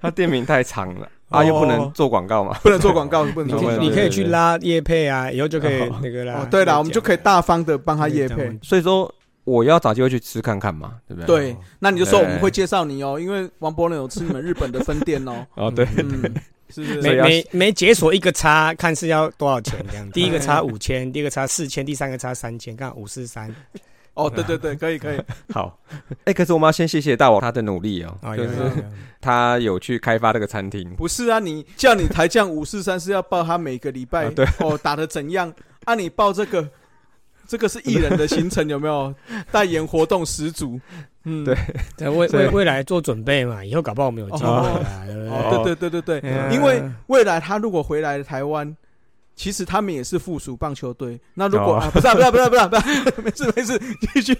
[0.02, 3.72] 他店名太长了啊，又不能做广告嘛，不能做广告，不能做。
[3.78, 6.46] 你可以去拉叶配啊，以后就可以那个啦。
[6.50, 9.12] 对了，我们就可以大方的帮他叶配，所以说。
[9.44, 11.26] 我要找机会去吃看看嘛，对不对？
[11.26, 15.46] 对，那你就说我们会介绍你哦，因为王博伦有吃你们日本的分店哦。
[15.54, 17.00] 哦，对，是不是？
[17.02, 20.08] 每每每解锁一个叉，看是要多少钱这样。
[20.12, 23.54] 第一个叉五千，第二个叉四千，第三个叉三千，看五四三。
[24.14, 25.20] 哦，对对对，可以可以。
[25.52, 25.78] 好，
[26.24, 28.50] 哎，可是我们要先谢谢大王他的努力哦，啊，就是
[29.20, 30.88] 他有去开发这个餐厅。
[30.94, 35.52] 不是啊，你叫你台将五四三是要报他每个礼拜、哦打的怎样？
[35.84, 36.66] 啊，你报这个，
[37.54, 39.14] 这个是艺人的行程有没有？
[39.52, 40.80] 代言活动十足。
[41.22, 41.54] 嗯，对
[42.00, 45.30] 为未所以未未来做准备嘛，以后搞不好我们有机会啦，对不对？
[45.30, 48.76] 哦，对对对对对，嗯因为未来他如果回来台湾，
[49.36, 51.18] 其实他们也是附属棒球队。
[51.32, 53.80] 那如果、不是、啊、不是、啊、不是、啊、不是、啊、不是啊、没事没事，
[54.12, 54.36] 继续。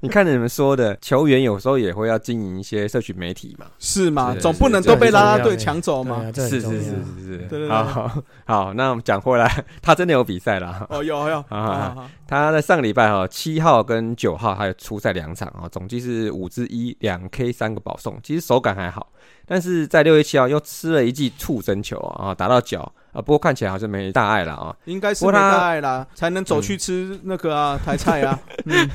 [0.00, 3.66] 你看你们说的，球员有时候也会要经营一些社群媒体嘛。
[3.78, 4.32] 是吗？
[4.34, 6.30] 是总不能都被拉拉队抢走嘛？
[6.34, 10.86] 是是是是好好 好，那我们讲回来， 他真的有比赛啦。
[10.88, 19.10] 哦，有有， 好好好好好他在上个礼拜哈，七号跟九号还有初赛两场啊，总计是五支一两 K 三个保送，其实手感还好，
[19.46, 22.80] 但是在六月七号又吃了一记触针球啊，打到脚
[23.12, 24.76] 啊，不过看起来好像没大碍了啊。
[24.84, 28.38] 应该是没大碍啦，才能走去吃那个啊台菜啊。
[28.66, 28.88] 嗯，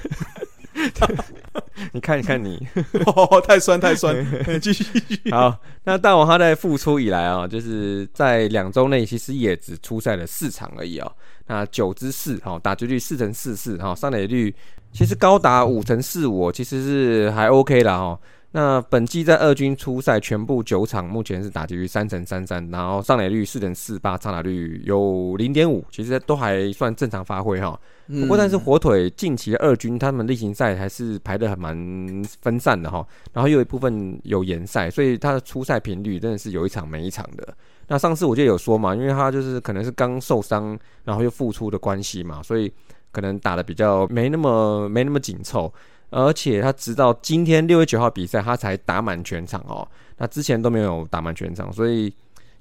[1.94, 2.68] 你看，你看你，
[3.06, 4.16] 哦，太酸太酸，
[4.62, 4.84] 继续。
[5.32, 11.12] 好，那大王他在复出以来啊，就是在两周内其实也只出赛了四场而已哦。
[11.48, 14.54] 那九之四，哦，打击率四成四四，哈，上垒率
[14.92, 18.20] 其实高达五成四五，其实是还 OK 啦哦。
[18.56, 27.78] 那本季在二军出赛全部九场，目前是打击率三成三三，然后上垒率四成四八，长打率有零点五，其实都还算正常发挥哈。
[28.08, 37.56] 不过，但是火腿近期的二军他们例行赛还是排的很蛮分散的哈，然后又有一部分有延赛，所以他的出赛频率真的是有一场没一场的。
[37.88, 42.72] 那上次我就有说嘛，因为他就是可能是刚受伤，然后又复出的关系嘛，所以
[43.12, 45.74] 可能打的比较没那么没那么紧凑，
[46.14, 52.14] 而且他直到今天六月九号比赛，他才打满全场哦，那之前都没有打满全场，所以。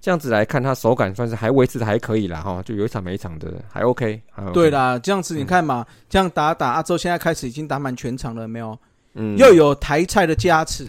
[0.04, 4.20] 这样子来看，他手感算是还维持的还可以啦，哈，就有一场没一场的还 OK，
[4.52, 8.76] 对，啦，这样子你看嘛，这样打打阿周现在开始已经打满全场了，没有？
[9.14, 10.88] 嗯又有台菜的加持，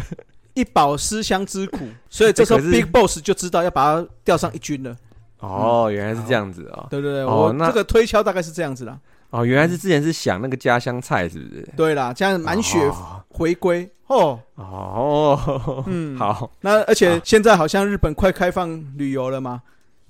[0.54, 4.96] 一饱思乡之苦，所以这时候 Big Boss 就知道要把他调上一军了，
[5.40, 8.98] 哦，原来是这样子哦，对对对，我这个推敲大概是这样子啦。
[9.30, 11.68] 哦，原来是之前是想那个家乡菜，是不是？
[11.76, 16.16] 对啦，这样满血哦回归哦，哦，嗯，。
[16.16, 19.62] 好，那而且现在好像日本快开放旅游了嘛？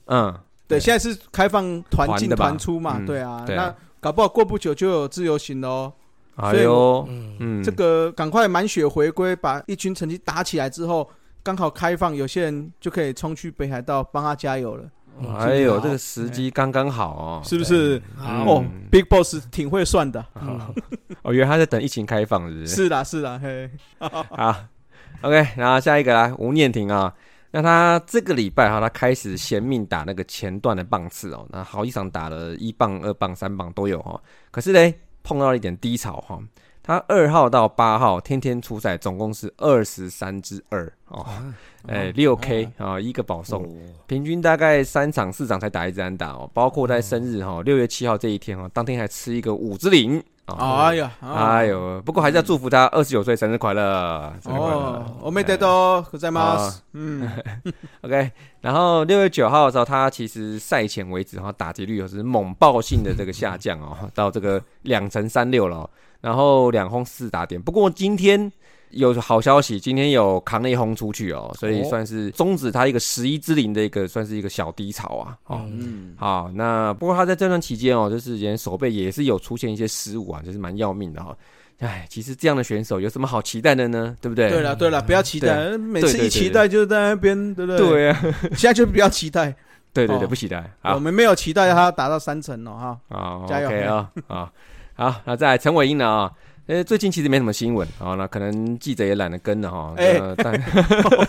[0.07, 0.33] 嗯，
[0.68, 2.96] 对，现在是开放团进团出嘛？
[2.98, 5.92] 嗯对啊，那搞不好过不久就有自由行了哦。
[6.37, 11.09] 哎呦，嗯，嗯，这个赶快满血回归，把一军成绩打起来之后，
[11.42, 14.85] 刚好开放，有些人就可以冲去北海道帮他加油了，
[15.38, 18.00] 哎呦，好这个时机刚刚好哦，是不是？
[18.18, 20.61] 哦嗯，Big Boss 挺会算的，嗯
[21.22, 22.66] 哦，原来他在等疫情开放，是不是？
[22.66, 24.55] 是啦是啦，嘿， 好
[25.22, 27.12] ，OK，然后下一个来吴念婷啊，
[27.50, 36.38] 那他这个礼拜哈，他开始嫌命打那个前段的棒次哦，那好一场打了一棒、二棒、三棒都有哈，可是嘞碰到了一点低潮哈。
[36.87, 41.27] 他二号到八号天天出赛，总共是二十三支二哦，
[41.88, 43.68] 哎六 K 啊一个保送，
[44.07, 56.75] 平均大概三场四场才打一支安打哦，包括在生日哈六月七号这一天哈，当天还吃一个五支零啊，哎呀，哎呦，不过还是要祝福他二十九岁生日快乐，生日快乐哦，我没得到，可在吗啊？
[56.92, 57.29] 嗯，
[58.03, 67.61] OK，然后六月九号的时候，他其实赛前为止哈打击率有是猛爆性的这个下降哦，到这个两成三六了哦，然后两轰四打点。
[67.61, 68.50] 不过今天
[68.90, 75.37] 有好消息，今天有扛了一轰出去哦，所以哦算是终止他一个十一之零的一个算是一个小低潮啊。
[75.46, 81.37] 哦，嗯，好，那不过他在这段期间哦，就是连手背也是有出现一些失误啊，就是蛮要命的哈、
[81.81, 84.16] 哎，其实这样的选手有什么好期待的呢？
[84.20, 84.48] 对不对？
[84.48, 88.20] 对了对了，不要期待，每次一期待就在那边，对不对？，对啊，
[88.57, 89.55] 现在就不要期待，
[89.92, 90.59] 对对对，哦不期待。
[90.83, 93.00] 我好，们没有期待他达到三成哦，哈。
[93.11, 94.52] 好加油啊，啊，
[94.97, 96.33] 好，那再来陈伟英呢啊。
[96.67, 99.95] 呃，最近其实没什么新闻啊，那可能记者也懒得跟了哈。
[99.97, 100.61] 哎呃但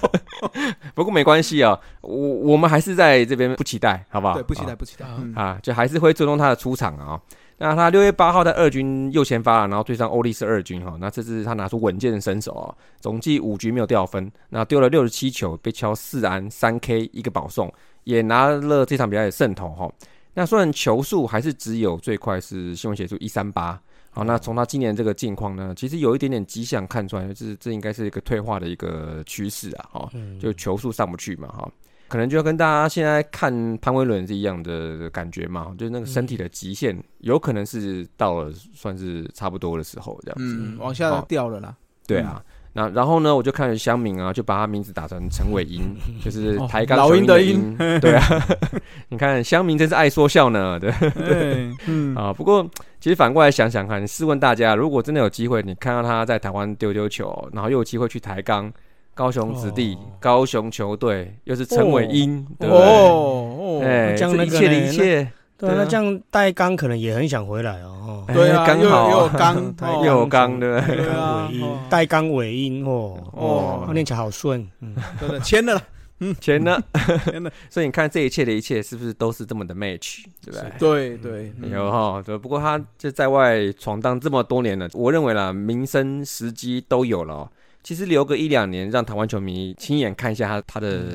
[0.95, 4.33] 不过没关系啊，我我们还是在这边不期待，好不好？
[4.33, 5.05] 对，不期待，啊不期待。
[5.19, 7.21] 嗯啊，就还是会追踪他的出场啊。
[7.59, 17.71] 那他六月八号在二军右前发了，然后对上欧力士二军哈，那这次他拿出稳健的身手啊，总计五局没有掉分，那丢了六十七球，被敲四安三 K 一个保送，
[18.05, 19.87] 也拿了这场比赛的胜投哈。
[20.37, 30.39] 那虽然球速还是只有最快是新闻写出一三八，好，那从他今年这个近况呢，其实有一点点迹象看出来，就是这应该是一个退化的一个趋势啊，哈，嗯。
[30.39, 31.67] 就球速上不去嘛，哈，
[32.07, 40.55] 可能就要跟大家现在看潘威伦是一样的感觉嘛，就是那个身体的极限，有可能是到了算是差不多的时候这样子。
[40.55, 41.75] 嗯，往下掉了啦。
[42.05, 42.45] 对啊，
[42.77, 45.81] 那然后呢，我就看乡民啊，就把他名字打成陈伟英，
[46.23, 47.75] 就是台钢老鹰的鹰。
[47.99, 48.23] 对啊，
[49.09, 52.31] 你看乡民真是爱说笑呢，对对，嗯 啊。
[52.31, 52.63] 不过
[52.99, 58.71] 其实反过来想想看，你试问大家，如果真的有机会，你看到他在台湾丢丢球，然后又有机会去台钢、
[59.15, 62.85] 高雄子弟、高雄球队，又是陈伟英，对不对？
[62.85, 65.27] 哦，哎，这一切的一切。
[65.57, 68.23] 对，那这样带钢可能也很想回来哦。
[68.33, 71.07] 对啊，刚好又有钢，又有钢， 对不对？
[71.09, 71.49] 啊，
[71.89, 74.67] 带钢尾音哦，哦，念起来好顺。
[74.81, 75.81] 嗯，真的签了，
[76.19, 76.79] 嗯，签了，
[77.25, 77.51] 签了。
[77.71, 80.25] 所以你看，这一切的一切，是不是都是这么的 match？
[80.43, 81.17] 对不对？
[81.17, 82.21] 对对，有哈。
[82.23, 87.49] 对，不过他就在外闯荡这么多年了，我认为啦，名声时机都有了。
[87.81, 91.05] 其实留个一两年，让台湾球迷亲眼看一下他他的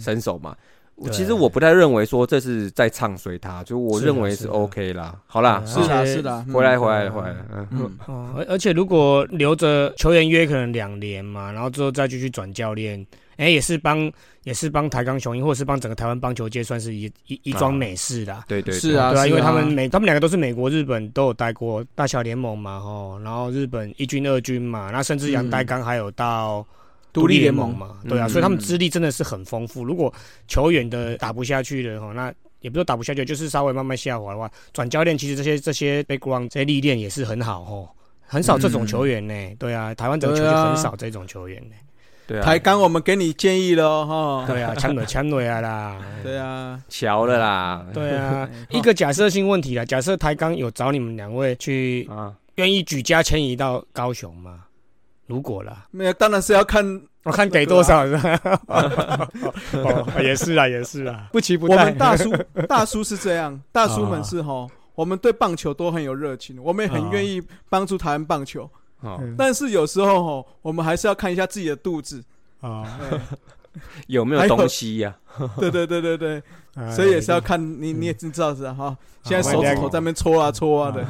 [0.00, 0.56] 身手嘛。
[1.12, 5.14] 其实我不太认为说这是在唱衰他，就我认为是 OK 啦。
[5.26, 7.36] 好啦，是的，是的，回来，回来，回来。
[7.70, 7.98] 嗯，
[8.34, 13.06] 而而且如果留着球员约可能两年嘛，然后之后再继续转教练，
[13.36, 14.10] 哎，也是帮
[14.44, 18.42] 也是帮台钢雄鹰，或者是帮整个台湾棒球界算是一一一桩美事啦。
[18.48, 26.66] 对对，是啊，对啊，因为他们美他们两个都是美国、日本都有待过大小联盟嘛，吼，然后日本一军、二军嘛，那甚至杨代刚还有到。
[27.16, 29.82] 独立联盟嘛，对啊，所以他们资历真的是很丰富。
[29.82, 30.12] 如果
[30.46, 37.88] 球员的打不下去了哈，那也不是打不下去，就是稍微慢慢下滑的话，转教练其实这些这些 background 这些历练也是很好哦，
[38.26, 39.34] 很少这种球员呢。
[39.58, 41.74] 对啊，台湾整个球就很少这种球员呢。
[42.26, 44.44] 对啊，台钢我们给你建议了哈。
[44.46, 45.98] 对啊， 枪了枪了啦。
[46.22, 47.86] 对啊，巧了啦。
[47.94, 54.64] 对啊，一个假设性问题啦，假设台钢有找你们两位去啊，愿意举家迁移到高雄吗？
[55.26, 58.06] 如果啦，没有，当然是要看我看给多少。
[58.06, 58.40] 是吧？
[59.72, 62.30] 哦，也是啊，也是啊，不急不我们大叔
[62.68, 68.68] 大叔是这样，大叔们是哈，我们对棒球都很有热情，我们也很愿意帮助台湾棒球。
[69.36, 72.22] 但是有时候哈，我们还是要看一下自己的肚子。
[72.60, 72.98] 啊，
[74.06, 75.14] 有没有东西呀？
[75.58, 76.42] 对对对对对，
[76.90, 78.96] 所以也是要看你，你也知道是哈。
[79.22, 81.04] 现在手指头在那边搓啊搓啊的。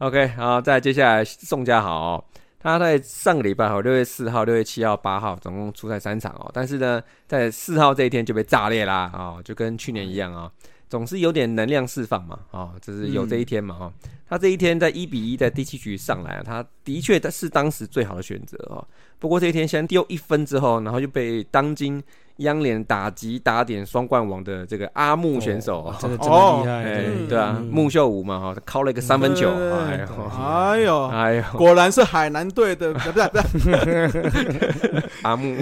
[0.00, 2.22] OK，好，再接下来宋家豪。
[2.62, 6.48] 他在上个礼拜哦，六月四号、六月七号、八号，总共出赛三场哦。
[6.54, 10.50] 但是呢，在四号这一天就被炸裂啦哦，就跟去年一样啊，
[10.92, 13.90] 总是有点能量释放嘛啊，就是有这一天嘛哈。
[14.28, 18.86] 他这一天在一比一在第七局上来啊，他的确是当时最好的选择哦。
[19.18, 22.02] 不过这一天先丢一分之后，然后就被当今。
[22.38, 26.32] 央联打击打点双冠王的这个阿木选手，真的真厉
[26.66, 33.20] 害，对啊，木秀武嘛哈，敲了一个三分球，哎呦，哎呦，果然是海南队的，不 是不
[33.58, 35.58] 是， 阿木，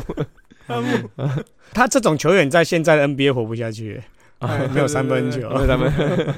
[0.69, 1.11] 阿木，
[1.75, 4.01] 他这种球员在现在的 NBA 活不下去，
[4.73, 6.35] 没有三分球，没有三分，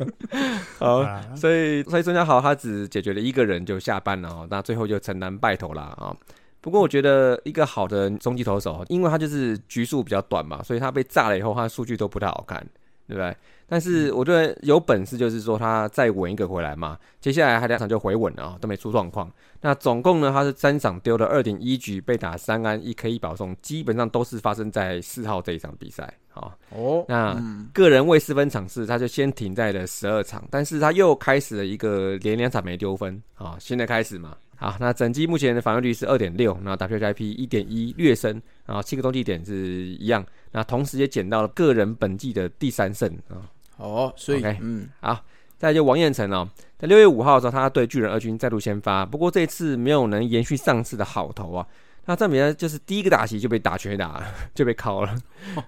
[0.80, 1.04] 好，
[1.36, 6.16] 所以所以孙家豪他只解决了一个人就下班了哦，那最后就承担败投了啊。
[6.62, 12.58] 不过我觉得一个好的中继投手，因为他就是局数比较短嘛，所以他被炸了以后，他的数据都不太好看，
[13.06, 13.36] 对不对？
[13.66, 19.30] 但是我觉得有本事就是说他再稳一个回来嘛，接下来他两场就回稳了啊，都没出状况。
[19.60, 26.56] 那总共呢，他是三场丢了二点一局，被打三安一 K 一保送，基本上都是发生在四号这一场比赛啊。
[26.70, 27.36] 哦，那
[27.72, 34.36] 个人未失分场次，他就先停在了十二场，但是他又开始了一个连两场没丢分啊，新的开始嘛。
[34.56, 43.42] 好，那整季目前的防御率是二点六，那 WIP 一点一略升，然后七个中继点是一样，那同时也捡到了个人本季的第三胜啊。
[43.76, 45.20] 哦，所以嗯，好，
[45.58, 51.66] 再就王彦辰哦，在六月五号的时候，他对巨人二军再度先发，不过这次没有能延续上次的好投啊。
[52.04, 54.22] 那这比赛就是第一个打席就被打全打，
[54.54, 55.16] 就被敲了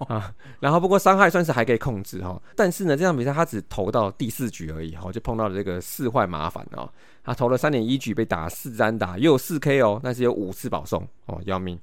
[0.08, 0.32] 啊。
[0.60, 6.90] 然后不过伤害算是还可以控制哈，但是呢，这场比赛他只投到第四局而已哈，就碰到了这个四坏麻烦哦。
[7.22, 11.78] 他投了三点一局被打四单打，又有四 K 哦，但是有五次保送哦，要命。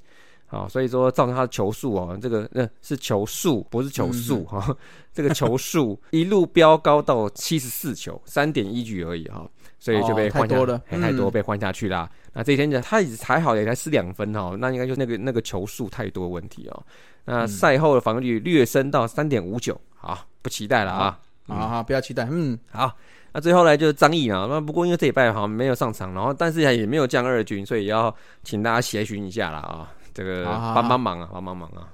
[0.47, 4.75] 啊，所以说造成他的球速哦，这个那是球速不是球速哈，
[5.13, 9.49] 这个球速一路飙高到七十四球，三点一局而已哈，
[9.81, 12.07] 所以就被换下了，太多被换下去啦。
[12.31, 16.83] 那这一天呢，他也还好，也才失两分哦，那应该就那个那个球数太多问题哦。
[17.25, 22.95] 那赛后的防御率略升到三点五九，好，不期待了啊，好好不要期待，嗯，好。
[23.33, 29.91] 那最后呢就是张毅啊，那不过因为这礼拜好像没有上场，然后但是也没有降二军，所以要请大家协寻一下了啊。
[30.13, 30.43] 这个
[30.75, 31.87] 帮帮忙啊，帮帮忙啊！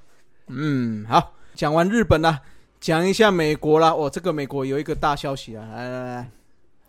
[0.48, 2.42] 嗯，好，讲完日本了，
[2.80, 3.92] 讲一下美国啦。
[3.92, 6.32] 哦，这个美国有一个大消息啊，来来来，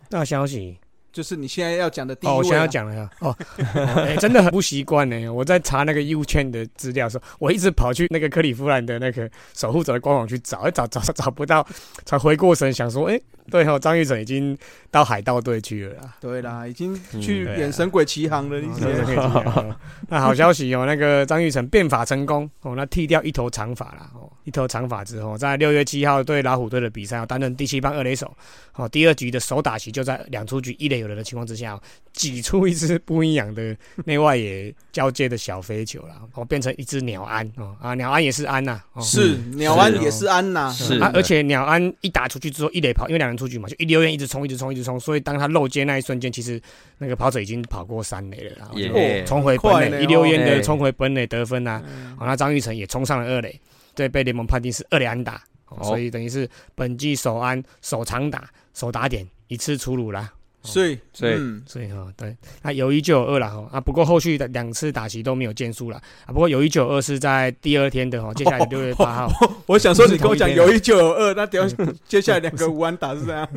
[0.09, 0.79] 大消息，
[1.11, 2.67] 就是你现在要讲的第一哦，我位、现在要啊。
[2.67, 3.09] 讲了呀。
[3.19, 3.35] 哦，
[4.19, 5.27] 真的很不习惯呢。
[5.29, 11.65] 我在查那个 U 券的资料的时候，我一直跑去那个克利夫兰的那个守护者的官网去找，哎找找找找不到，
[12.05, 13.19] 才回过神想说，哎，
[13.49, 14.57] 对哦，张玉成已经
[14.91, 16.15] 到海盗队去了啦。
[16.19, 19.77] 对啦，已经嗯去演神鬼奇航了，
[20.07, 28.31] 那好消息哦，那个张玉成变法成功哦，那剃掉一头长发啦哦，一头长发之后，在六月七号对老虎队的比赛要，担任第七棒二垒手
[28.75, 31.81] 哦，第二局的首打席就在两出局一垒有人的情况之下、哦，
[32.13, 33.75] 挤出一只不一样的
[34.05, 40.99] 内外野交接的小飞球啦， 哦，变成一只鸟安哦啊，鸟安也是安呐、哦，是鸟安也是安呐，是。
[40.99, 46.61] 啊，而且鸟安一打出去之后，一垒跑，因为两人出局嘛，就一溜烟一直冲，一直冲，一直冲，所以当他漏接那一瞬间，其实
[46.97, 51.81] 那个跑者已经跑过三垒了，然后就冲回本垒，一溜烟的哦冲回本垒得分啊。
[51.87, 52.15] 嗯。
[52.17, 53.59] 好，那张玉成也冲上了二垒，
[53.95, 55.41] 对，被联盟判定是二垒安打，
[55.83, 60.31] 所以等于是本季首安、首长打、首打点一次出炉啦。
[60.61, 66.27] 所以所以嗯，所以哈，对，那有一就有二了哈啊，不过后续的两次打席都没有建树了啊。
[66.27, 69.31] 不过有一就有二是在第二天的哈， 接下来六月八号，
[69.67, 71.75] 我想说你跟我讲有一就有二，那等下
[72.07, 73.47] 接下来两个无安打是这样。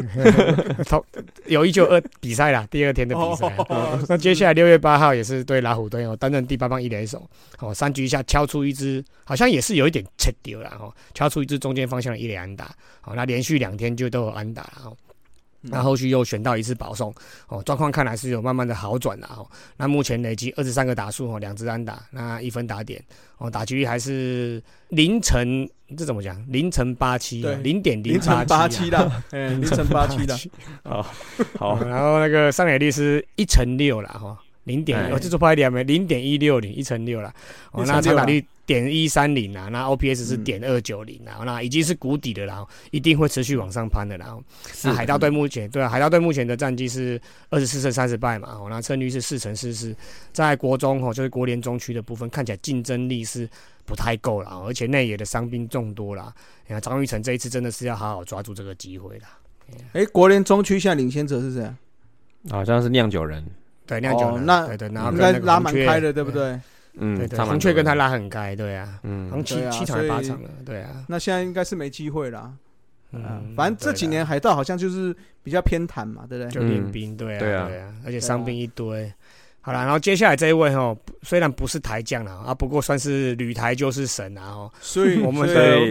[0.86, 1.04] 同
[1.46, 3.52] 有一就有二比赛啦，第二天的比赛。
[3.68, 7.28] 哦那接下来六月八号也是对老虎队哦，担任第八棒一垒手，
[7.58, 14.96] 哦，三局下敲出一支，好像也是有一点切丢了哦，敲出一支中间方向的一垒安打，好，那连续两天就都有安打了哦。
[15.62, 17.14] 那后续又选到一次保送，
[17.48, 19.46] 哦，状况看来是有慢慢的好转了哦。
[19.76, 23.02] 那目前累积二十三个打数哦，两支安打，那一分打点，
[23.38, 26.44] 哦，打击率还是凌晨，这怎么讲？
[26.48, 29.02] 凌晨八七，对零点零凌晨八七啦。
[29.02, 30.36] 啦， 哎，凌晨八七啦，
[30.84, 31.06] 好
[31.60, 37.32] 哦，然后那个上垒率是一乘六啦，哈，零点，哎我这做拍点没，零点一六零，一乘六啦。
[37.70, 44.36] 哦，那1.16长打率点一三零啊，那 OPS 是嗯点二九零啊，那已经是谷底的啦，一定会持续往上攀的啦。
[44.84, 49.94] 那海盗队目前对啊，海盗队目前的战绩是二十四胜三十败嘛，哦，那胜率是四成四四，
[50.32, 53.48] 在国中哦，就是国联中区的部分，看起来竞争力是
[53.84, 56.32] 不太够了，哦而且内野的伤兵众多啦。
[56.66, 59.38] 你看张玉成这一次真的是要好好抓住这个机会啦。
[59.92, 61.76] 哎，国联中区现在领先者是谁啊？
[62.50, 63.44] 好像是酿酒人，
[63.86, 66.30] 对，酿酒人，哦那对对，然后应该拉蛮那个红雀开的，对不？
[66.30, 66.60] 对？
[66.94, 72.52] 嗯，对对，唱蛮红雀跟他拉很开，对啊，好嗯像七七场还八场了，对啊，那现在应该是没机会啦。
[73.12, 76.50] 嗯嗯，，反正这几年海盗好像就是比较偏袒嘛，对不对？
[76.50, 77.66] 就练兵，对啊，对啊。
[77.68, 79.12] 对啊，而且伤兵一堆。
[79.64, 84.72] 好了，然后接下来这一位哈，虽然不是台将了啊，不过算是旅台就是神啊哦。
[84.80, 85.46] 所以我们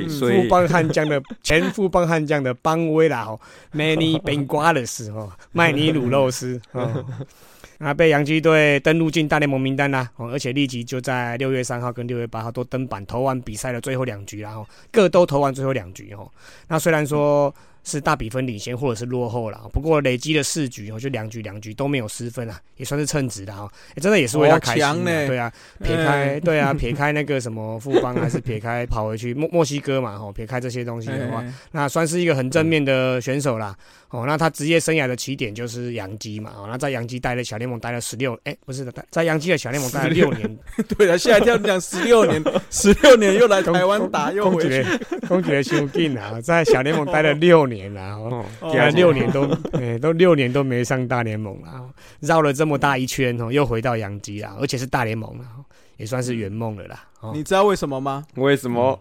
[0.10, 3.40] 所的富邦悍将的 前富邦悍将的邦威啦哦
[3.72, 7.06] ，Many Bengalas 哦，麦尼鲁肉丝哦，
[7.82, 16.30] 啊被洋基队登录进大联盟名单啦哦，而且立即就在六月三号跟六月八号都登板投完比赛的最后两局啦哦，各都投完最后两局哦。
[16.68, 17.54] 那虽然说
[17.84, 25.52] 是大比分领先或者是落后了，不过累积了四局哦，就两局两局都没有失分啊，也算是称职的哦，欸真的也是为他开心、呢对啊，
[25.84, 33.76] 撇开对啊，撇开那个什么富邦， 还是撇开跑回去墨墨西哥嘛，吼，撇开这些东西的话，哎那算是一个很正面的选手啦。
[34.12, 40.30] 哦，那他职业生涯的起点就是洋基嘛，哦，那在洋基待了小联盟待了十六，哎，不是的，在在洋基的小联盟待了六。
[40.34, 40.58] 年，
[40.98, 51.90] 对了，吓一跳，你讲十六年， 十六年又来台湾打，又回去，去，公爵兄弟啊， 在小联盟待了六年了，哦，哦，给他六年都，哎，都六年都没上大联盟了，哦
[52.20, 55.64] 绕了这么大一圈哦，又回到洋基啊，而且是大联盟了，哦
[55.98, 57.04] 也算是圆梦了啦。
[57.20, 58.26] 哦你知道为什么吗？
[58.36, 59.00] 为什么？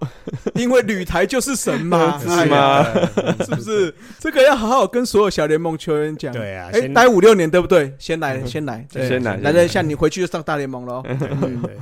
[0.55, 3.05] 因为旅台就是神嘛， 是哎呀吗？
[3.45, 3.95] 是不是？
[4.19, 6.31] 这个要好好跟所有小联盟球员讲。
[6.33, 7.95] 对啊，哎，先待五六年对不 对？
[7.99, 11.03] 先来，先来，先来来了一下，你回去就上大联盟了哦。
[11.03, 11.79] 对对，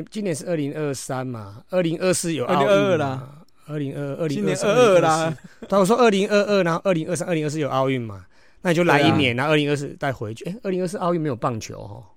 [0.00, 3.28] 哎，今年是二零二三嘛，二零二四有奥运2022嘛啦，
[3.68, 5.32] 二零二二零今年二二啦，
[5.68, 8.24] 但我说二零二二，然后二零二三、二零二四有奥运嘛，
[8.62, 10.44] 那你就来一年，然后二零二四再回去。
[10.46, 12.10] 哎，二零二四奥运没有棒球哦，啊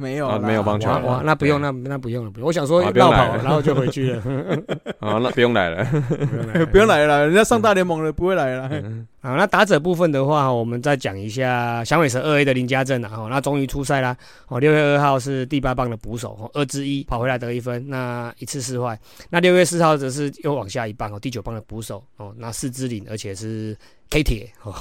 [0.00, 0.88] 没有啊没有棒球
[1.22, 2.46] 那不用，对那那不用了，不用。
[2.48, 4.22] 我想说啊不用绕跑，来了然后就回去了，
[4.98, 5.84] 啊， 那不用来了。
[6.72, 8.68] 不用来了，人家上大联盟了，不会来了。
[9.22, 14.16] 好，那打者部分的话，我们再讲一下响尾蛇二 A 的林家正啊，哦，那终于出赛啦。
[14.48, 18.98] 哦，六月二号是第八棒的捕手，哦，二之一跑回来得一分，那一次四坏。
[19.28, 23.76] 那六月四号则是又往下一棒哦，第九棒的捕手，哦，那四支领，而且是
[24.08, 24.72] K 铁，哦，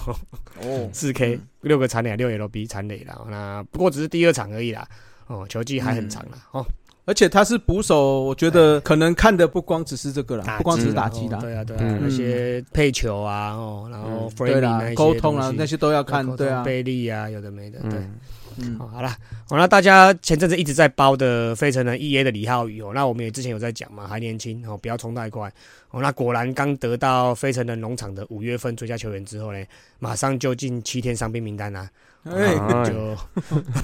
[0.63, 3.19] 哦，四 K 六个残垒，六 LB 残垒啦。
[3.29, 4.87] 那不过只是第二场而已啦，
[5.29, 6.65] 哦，球技还很长啦，哦，
[7.05, 11.99] 而且他是捕手，我觉得可能看的不光只是这个啦，不光只是打击啦，哦对啊，对啊，嗯。
[12.01, 14.29] 那些配球啊，哦，然后嗯。
[14.29, 17.91] f r 对 a 啦那，些沟通啊那些都要看对啊，贝利啊，有的没的，对。
[17.91, 18.15] 嗯，
[18.57, 18.77] 嗯。
[18.79, 19.15] 哦，好啦，
[19.47, 25.51] 好、那大家前阵子一直在包的费城人 E A 的李浩宇哦，那我们也之前有在讲嘛，还年轻哦，不要冲太快。
[25.91, 26.01] 哦。
[26.01, 29.63] 那果然刚得到费城人农场的五月份最佳球员之后呢，
[29.99, 31.89] 马上就进七天伤病名单啦、
[32.23, 32.53] 哎，
[32.85, 33.17] 就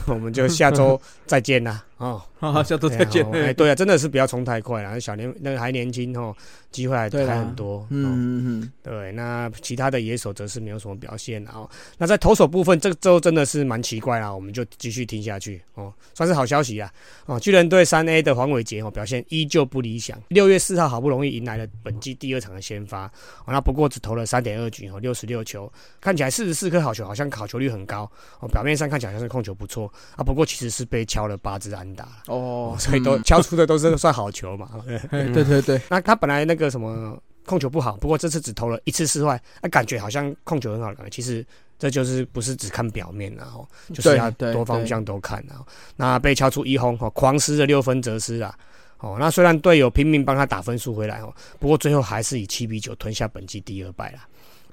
[0.13, 1.83] 我们就下周再见啦。
[1.98, 3.26] 哦， 好，下周再见。
[3.32, 6.36] 哎，对啊，真的是不要冲太快了，小年那个还年轻哦，
[6.70, 7.88] 机会还还很多。
[7.89, 9.12] 嗯嗯嗯，对。
[9.14, 11.70] 那其他的野手则是没有什么表现哦。
[11.98, 16.91] 那在投手部分，这周真的是蛮奇怪啦，我们就继续听下去哦，算是好消息啊。
[17.28, 20.22] 哦，巨人队三 A 的黄伟杰哦，表现依旧不理想。
[20.28, 23.06] 六月四号好不容易迎来了本季第二场的先发，
[23.46, 25.72] 哦，那不过只投了三点二局哦，六十六球，
[26.02, 28.10] 看起来四十四颗好球，好像好球率很高
[28.41, 28.50] 哦。
[28.50, 31.84] 表面上看起来像是控球不错啊，不过其实是被敲了八支安。
[31.93, 34.71] 打哦，所以都敲出的都是算好球嘛。
[35.11, 41.09] 对对对，那他本来那个什么控球不好，不过这次只投了一次失坏，那感觉好像控球很好的感觉。
[41.09, 41.45] 其实
[41.77, 45.43] 这就是不是只看表面，然后就是要多方向都看。
[45.47, 45.65] 然后
[45.97, 48.57] 那被敲出一轰，哦，狂失了六分折失啊。
[48.99, 54.19] 哦，那虽然队友拼命帮他打分数回来哦，不过最后还是以七比九吞下本季第二败了。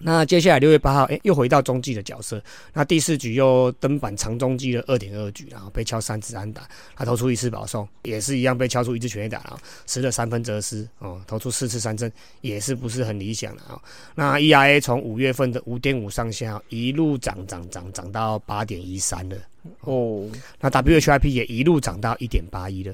[0.05, 2.43] 那接下来六月八号，哎，又回到中继的角色。
[2.73, 13.81] 那第四局又登板长中继的二点二局，然后被敲三支安打，他投出一次保送，也是一样被敲出一次全垒打，然后失了三分则失，哦，投出四次三振，也是不是很理想的啊。
[14.17, 19.37] 那 ERA 从五月份的五点五上下一路涨涨涨涨到八点一三了，
[19.83, 20.29] 哦，
[20.61, 22.93] 那 WHIP 也一路涨到一点八一了。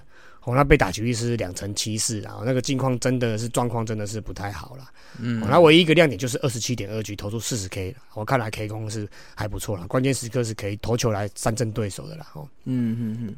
[0.48, 4.90] 哦，那被打局率是两成七四，然后那个境况真的是状况真的是不太好了。
[5.18, 12.26] 嗯，那唯一一个亮点就是二十七点二局投出四十 K，我看来 K 空是还不错了，关键时刻是可以投球来三振对手的啦。
[12.32, 13.36] 哦，嗯嗯嗯。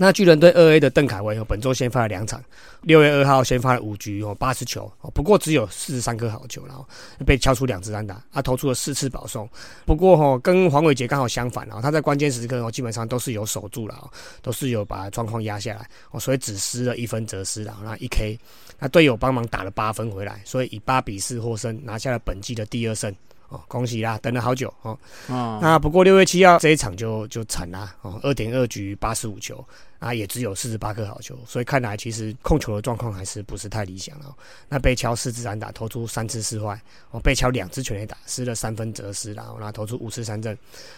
[0.00, 2.40] 那巨人队二 A 的邓凯威哦，本周先发了两场，
[2.82, 6.86] 六月二号先发了五局哦，八十球哦，不过只有四十三颗好球，然后
[7.26, 9.48] 被敲出两支安打，他投出了四次保送。
[9.84, 14.08] 不过哈，跟黄伟杰刚好相反哦，他在关键时刻哦，基本上都是有守住了哦，
[14.40, 18.38] 都是有把状况压下来哦，所以只失了一分则失了，那一 K，
[18.78, 23.12] 那队友帮忙打了八分回来，所以以八比四获胜，拿下了本季的第二胜。
[23.50, 24.18] 哦，恭喜啦！
[24.20, 24.90] 等了好久哦。
[25.26, 29.64] 啊，那不过六月七号这一场就就惨啦哦，二点二局八十五球
[29.98, 34.34] 啊，也只有四十八颗好球，所以看来其实控球的状况还是不是太理想哦。
[34.68, 36.80] 那被敲四支安打，投出三次失坏
[37.10, 40.56] 哦，被敲两支全垒打，失了三分则失然后那投出五次三振。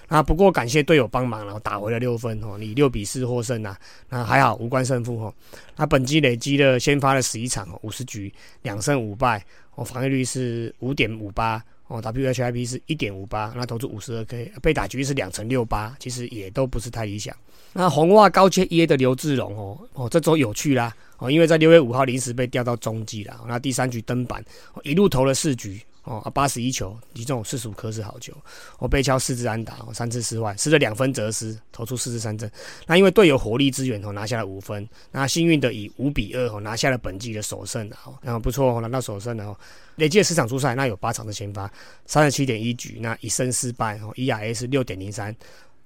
[0.09, 3.79] 那不过感谢队友帮忙，然后打回了六分哦，以六比四获胜啊。
[4.09, 5.35] 那还好无关胜负哦。
[5.77, 8.33] 那本季累积的先发了十一场哦，五十局
[8.63, 9.45] 两胜五败
[9.77, 11.65] 哦，防御率是五点五八。
[11.91, 17.37] 哦，WHIP 是一点五八，那投出五十二 K，被打局是两成六八，其实也都不是太理想。
[17.73, 24.45] 那红袜高阶 EA 的刘志荣哦，哦这周有趣啦，哦因为在六月五号临时被调到中继了，那第三局登板，
[24.85, 25.81] 一路投了四局。
[26.05, 28.33] 哦啊，八十一球，击中四十五颗是好球。
[28.79, 32.51] 我被敲四支安打，三次失外，失了两分则失，投出四次三振。
[32.87, 34.89] 那因为队友火力支援，哦拿下了五分。
[35.13, 39.57] 那幸运的以五比二哦拿下了本季的首胜哦，然后不错哦拿到首胜了哦。
[40.01, 41.71] 累计十场出赛，那有八场的先发，
[42.07, 44.11] 三十七点一局，那一胜四败哦。
[44.17, 45.37] ERA 是六点零三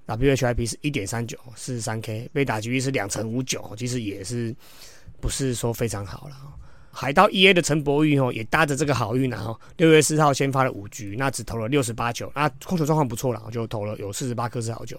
[0.07, 4.55] ，WHIP 是一点三九，四十三 K，被打击率是两成五九，其实也是
[5.19, 6.35] 不是说非常好了。
[6.97, 9.37] 海盗 E A 的陈柏宇哦，也搭着这个好运啊！
[9.37, 14.97] 哈，六月四号先发了五局，那只投了六十八球，那控球状况不错了，就投了有四十八颗是好球，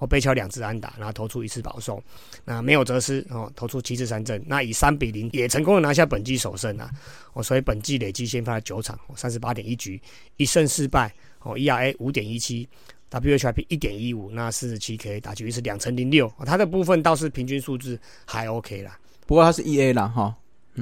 [0.00, 2.02] 我被敲两次安打，然后投出一次保送，
[2.44, 6.90] 那没有折失哦，投出七次三振，那以三比零也成功的拿下本季首胜啊！
[7.34, 10.00] 哦，所以本季累计先发了九场，三十八点一局，
[10.38, 12.66] 一胜四败哦，E R A 五点一七
[13.10, 20.34] ，W H I P 一点一五，那四十七 K 打击率是两成零六，他的部分倒是平均数字还 OK 啦，不过他是 E A 啦哈。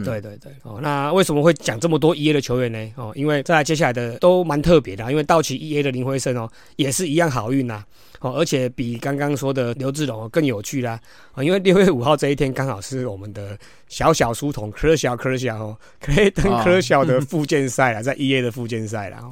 [0.04, 2.92] 对对对，哦，那为什么会讲这么多 E A 的球员呢？
[2.94, 7.82] 哦，因为再来接下来的都蛮特别的，因为道奇 E A 的林辉胜哦，也是一样好运呐，
[8.20, 11.00] 哦，而且比刚刚说的刘志龙更有趣啦，
[11.32, 13.58] 啊，因为六月五号这一天刚好是我们的
[13.88, 19.22] 小小书童科小科小哦，可以登科小的复健赛啊，在 E A 的复健赛啦，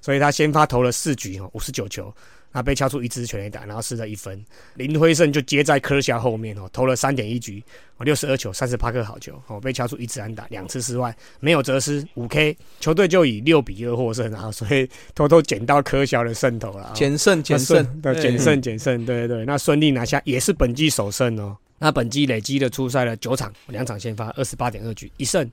[0.00, 2.14] 所以他先发投了四局哦，五十九球。
[2.52, 4.44] 那被敲出一支全垒打，然后失了一分。
[4.74, 7.62] 林辉胜就接在科夏后面哦，投了三点一局，
[7.96, 21.56] 哦六十二球，三十八颗好球，哦被敲出一支安打，两次失外，没有折失，五 K，球队就以六比二获胜，然 后所以偷偷捡到科小的胜投了，捡胜捡胜对捡胜捡胜，对对对，那顺利拿下也是本季首胜哦。
[21.78, 25.50] 那本季累积的出赛了九场，两场先发，二十八点二局，一胜，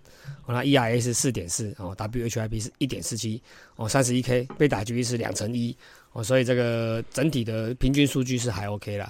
[0.48, 3.42] 那 ERA 是四点四，哦 WHIP 是一点四七，
[3.78, 5.76] 哦三十一 K，被打局是两成一。
[6.20, 9.10] 哦，所以这个整体的平均数据是还 OK 啦。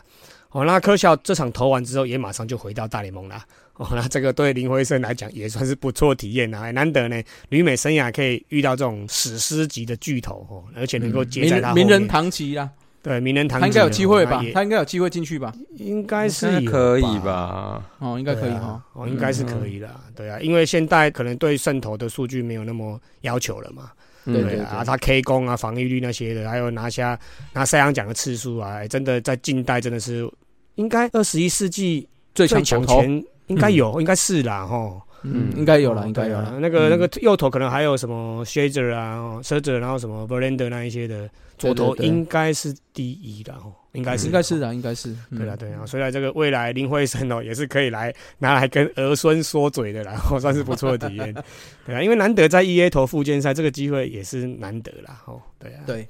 [0.51, 3.43] 哦，那科校这场投完之后，也马上就回到大联盟啦。
[3.75, 12.69] 哦，那这个对林辉生来讲也算是不错体验啊，难得呢，旅美生涯可以遇到这种史诗级的巨头哦，而且能够接在他名人堂级啊。
[13.01, 14.43] 对，名人堂他应该有机会吧？
[14.53, 15.53] 他应该有机会进去吧？
[15.77, 17.81] 应该是可以吧？
[17.99, 18.83] 哦，应该可以哈。
[18.93, 19.89] 哦，应该是可以的。
[20.13, 23.91] 对啊，因为现在可能对渗透的数据没有那么要求了嘛。
[24.33, 27.19] 对对啊，他 K 攻啊，防御率那些的，还有拿下
[27.53, 30.29] 拿赛扬奖的次数啊，哎真的在近代真的是
[30.75, 35.01] 应该二十一世纪最最强前应该有，应该是啦吼。
[35.21, 36.57] 嗯，应该有了，哦应该有了。
[36.61, 36.89] 那个嗯。
[36.91, 45.09] 那个右头可能还有什么 Shazer 啊、哦 s h a z e r 然后什么 Verlander 那一些的，左头应该是第一的哦，应该是应该是的，应该是。
[45.31, 51.33] 嗯对了，对啊，所以这个未来林慧生哦，也是可以来拿来跟儿孙说嘴的啦，哦，算是不错的体验。
[51.85, 56.07] 对啊，因为难得在 E A 投附件赛，这个机会也是难得啦，哦，对啊，对，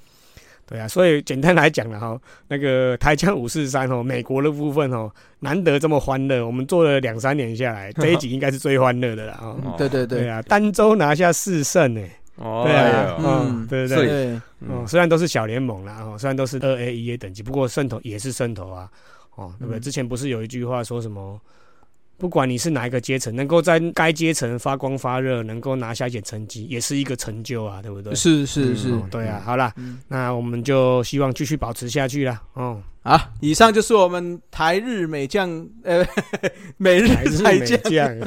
[0.68, 9.58] 对啊，所以简单来讲了哈，那个台江五四三哦，美国的部分哦，难得这么欢乐，我们做了两三年下来， 这一集应该是最欢乐的了，哦。
[9.64, 12.02] 哦对对对，对啊，单周拿下四胜呢，
[12.40, 18.90] 哦，对嗯嗯，对对对，嗯虽然都是小联盟啦，哦，虽然都是二 A、一 A 等级，不过胜投也是胜投啊，
[19.36, 19.80] 哦，对不对？
[19.80, 21.40] 嗯之前不是有一句话说什么？
[22.18, 28.14] 不管你是哪一个阶层，能够在该阶层发光发热，能够拿下一点成绩，也是一个成就啊，对不对？
[28.14, 32.42] 是是是哦，对啊，好啦，嗯，那我们就希望继续保持下去啦。
[32.56, 36.06] 哦，好，以上就是我们台日美将，呃，
[36.76, 38.18] 美日台将，将，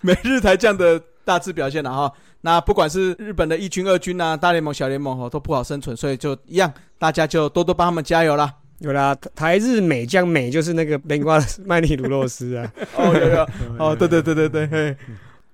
[0.00, 2.12] 美日台将的大致表现了哈。
[2.40, 8.52] 那不管是日本的一军、二军啊，大联盟、小联盟哦，都不好生存，所以就一样，大家就多多帮他们加油啦。
[8.78, 12.72] 有啦，台日美将美就是那个南瓜 麦尼鲁洛斯啊。
[12.96, 14.96] 哦，有有，哦，对对对对对，嘿。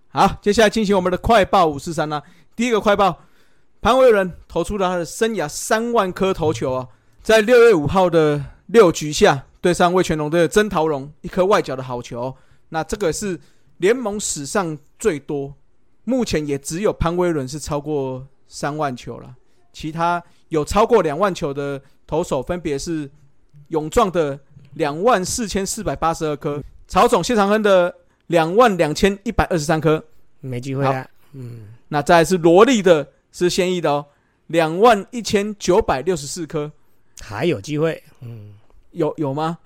[0.08, 2.22] 好，接下来进行我们的快报五四三啦。
[2.54, 3.18] 第一个快报，
[3.80, 6.88] 潘威伦投出了他的生涯三万颗投球啊，
[7.22, 12.36] 在六月五号的六局下对上味全龙队的曾桃荣一颗外角的好球，
[12.68, 13.40] 那这个是
[13.78, 15.54] 联盟史上最多，
[16.04, 19.34] 目前也只有潘威伦是超过三万球了，
[19.72, 23.10] 其他有超过两万球的投手分别是
[23.68, 24.38] 勇壮的
[24.74, 27.94] 两万四千四百八十二颗，曹总谢长亨的
[28.28, 30.04] 两万两千一百二十三颗，
[30.40, 31.06] 没机会啊。
[31.32, 34.06] 嗯，那再来是罗莉的是现役的哦，
[34.48, 36.70] 两万一千九百六十四颗，
[37.20, 38.02] 还有机会。
[38.20, 38.54] 嗯，
[38.92, 39.58] 有有吗？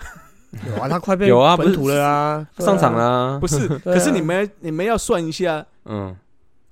[0.66, 2.97] 有啊，他快被有啊本土了啊，上场。
[2.97, 6.16] 啦不， 是，可是你们你们要算一下，嗯，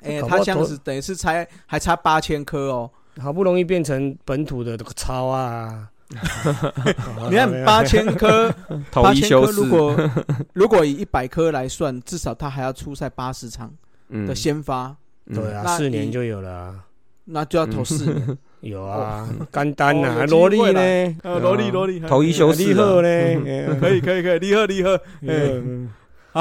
[0.06, 2.90] 哎、他这样子等于是才还差八千颗哦。
[3.20, 5.88] 好不容易变成本土的这个超啊！
[7.30, 8.54] 你看 八千颗，
[8.92, 10.10] 投八千颗，如，果
[10.52, 13.72] 如果以一百颗来算，至少他还要出赛八十场
[14.10, 14.94] 嗯的先发，
[15.26, 16.74] 嗯对啊，四年就有了啊，
[17.24, 18.38] 那就要投四年。
[18.60, 21.16] 有啊，干单哦呐，萝莉呢？
[21.22, 23.78] 呃，罗莉萝莉，投一休四利赫呢？
[23.80, 24.90] 可以可以可以，厉害厉害。
[25.22, 25.90] 嗯，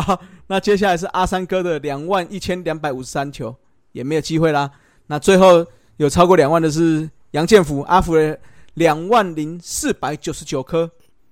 [0.02, 3.56] 好，那接下来是阿三哥的两万一千两百五十三球，
[3.92, 4.70] 也没有机会啦。
[5.08, 5.66] 那最后
[5.98, 8.38] 有超过两万的是杨建福，阿福的
[8.76, 10.90] 两万零四百九十九颗，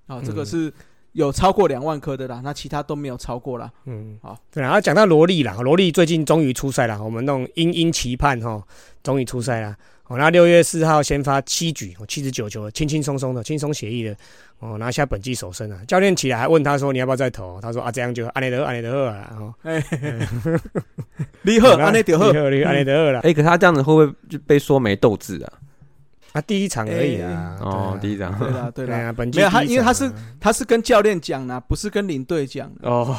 [0.07, 0.71] 啊、这个是
[1.13, 2.41] 有超过两万颗的啦。
[2.43, 3.71] 那其他都没有超过啦。
[3.85, 8.61] 嗯，好，对啊，然后讲到萝莉啦，萝莉最近终于出赛了，我们那种殷殷期盼哈，
[9.01, 9.75] 终于出赛了。
[10.07, 14.13] 哦，那六月四号先发七局，哦，七十九球，轻轻松松的，轻松写意的，
[14.59, 15.79] 哦，拿下本季首胜啊。
[15.87, 19.53] 教练起来还问他说：“你要不要再投？”他说：“啊，这样就安内德，安内德啊。”哦，
[21.43, 23.21] 厉害，安内德 赫， 厉害，安内德了。
[23.21, 25.53] 哎，可他这样子会不会就被说没斗志啊？
[26.33, 27.55] 啊，第一场而已啊。
[27.61, 32.89] 哦，第一一张，对啦对啦，对啊，本季没有他因为他场啊他是跟教练讲啦，不是跟领队讲的。
[32.89, 33.15] 哦，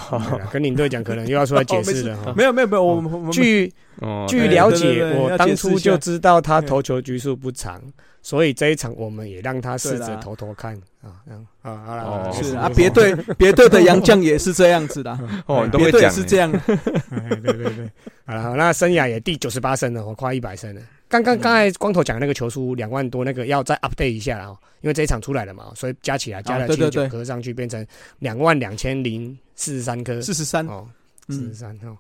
[0.52, 2.34] 跟领队讲，可能又要出来解释了哈。
[2.36, 7.80] 没有没有没有，我们据哦，据了解，我当初就知道他投球局数不长，
[8.20, 11.46] 所以这一场我们也让他试着投投看啊，这样。
[11.62, 16.50] 啊，好了，是啊，别，队 别队的杨将也是这样子的，哦，你都别队也会是这样。
[17.10, 17.90] 哎对对对，
[18.26, 20.80] 好了，好，那生涯也第九十八胜了，我快一百胜了。
[21.14, 27.86] 刚刚刚才光头讲那个球数两万多，那个要再 update 一下了哦，因为这一场出来了嘛，所以加起来加了七十九颗上去，变成
[28.18, 30.20] 两万两千零四十三颗。
[30.20, 30.88] 四十三，哦，
[31.28, 31.96] 四十嗯，三哦。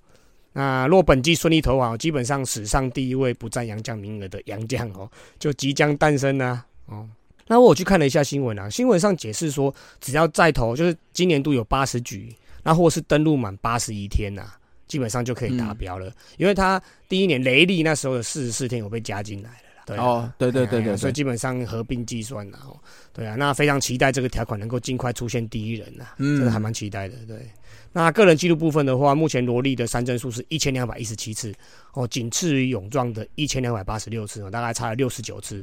[0.52, 5.08] 那若本季顺利投好，基本上史上第一位不占洋将名额的洋将哦，
[5.38, 7.08] 就即将诞生啦、哦。
[7.46, 12.34] 那我有去看了一下新闻啊，新闻上解释说，只要再投，就是今年度有八十局，
[12.64, 14.42] 那或是登录满八十一天呐、
[14.86, 16.12] 基本上就可以达标了。
[16.36, 19.84] 因为他第一年雷利那时候有四十四天有被加进来了啦。
[19.86, 22.78] 对啊哦，对对对对对，所以基本上合并计算了哦。
[23.12, 27.16] 对啊，那非常期待这个条款能够尽快出现第一人呐、嗯真的还蛮期待的。
[27.26, 27.46] 对，
[27.92, 31.54] 那个人记录部分的话，目前罗莉的三振数是一千两百一十七次，
[31.92, 35.62] 哦，仅次于勇壮的一千两百八十六次，哦，大概差了六十九次。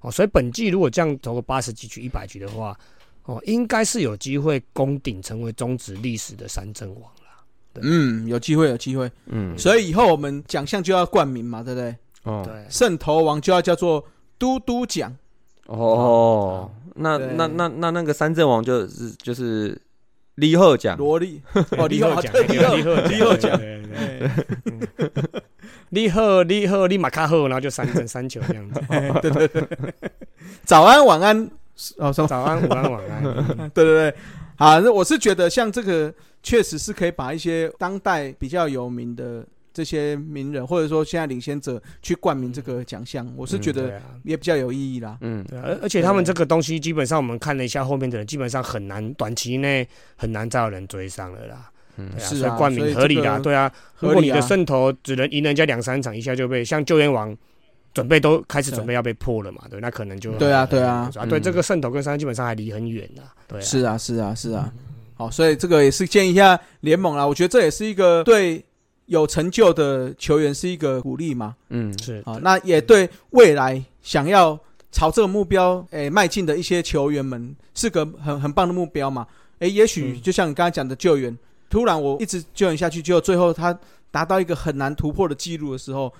[0.00, 2.78] 哦，所以本季如果这样投个八十几局、一百局的话，
[3.24, 7.21] 哦，应该是有机会攻顶成为中职历史的三振王了。
[7.80, 11.94] 嗯，有机会有机会，嗯，所以以后我们奖项就要冠名嘛，对不对？
[12.24, 14.04] 哦，对，胜投王就要叫做
[14.38, 15.14] 嘟嘟奖，
[15.66, 19.80] 哦，那那那那那个三阵王就是就是
[20.34, 21.40] 李贺奖，萝莉，
[21.78, 24.28] 哦，李贺奖，对李贺李贺李贺奖，对对对
[25.08, 25.42] 哎
[25.94, 28.80] 你好，你好，你马卡好，然后就三振三球这样子。
[29.20, 29.68] 对对对，
[30.64, 31.50] 早安晚安
[31.98, 33.70] 哦，早安，午安，晚安。
[33.74, 34.14] 对对对，
[34.62, 39.44] 好，那我是觉得像这个确实是可以把一些当代比较有名的
[39.74, 45.18] 这些名人，或者说现在领先者去冠名这个奖项，我是觉得也比较有意义啦。
[45.20, 49.84] 嗯，对，而而且他们这个东西基本上我们看了一下后面的人，基本上很难短期内
[50.14, 51.68] 很难再有人追上了啦。
[51.96, 53.68] 嗯，是啊，冠名合理啦，对啊。
[53.98, 57.36] 如果你的胜投只能赢人家两三场，一下就被像救援王
[57.94, 64.72] 准备都开始准备要被破了嘛，对，那可能就对啊，对啊，啊，对，这个胜投跟三基本上还离很远的，对，是啊，是啊，是啊。
[65.14, 68.64] 好，所以这个也是建议一下联盟啦，我觉得这也是一个对
[69.06, 71.54] 有成就的球员是一个鼓励嘛。
[71.68, 74.58] 嗯，是啊，那也对未来想要
[74.90, 79.26] 朝这个目标诶迈进的一些球员们是个很很棒的目标嘛。
[79.58, 81.36] 诶，也许就像你刚才讲的救援。
[81.68, 83.78] 突然，我一直救援下去，结果最后他
[84.10, 86.12] 达到一个很难突破的记录的时候，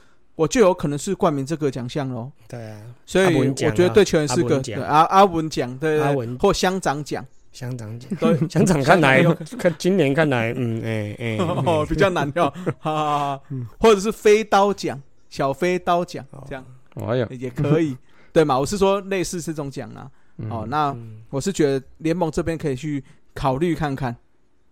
[0.42, 2.30] 我就有可能是冠名这个奖项喽。
[2.48, 6.36] 对啊，所以我觉得对球员是个阿阿文奖，对阿文。
[6.38, 9.22] 或乡长奖，乡长奖，对 乡长看来
[9.58, 11.38] 看今年看来，嗯哎哎，
[11.88, 13.40] 比较难掉， 哈哈哈，
[13.78, 16.64] 或者是飞刀奖，小飞刀奖这样，
[17.06, 17.96] 哎呀也可以，
[18.32, 18.58] 对嘛？
[18.58, 20.10] 我是说类似这种奖啊。
[20.50, 20.96] 哦，那
[21.30, 24.16] 我是觉得联盟这边可以去考虑看看。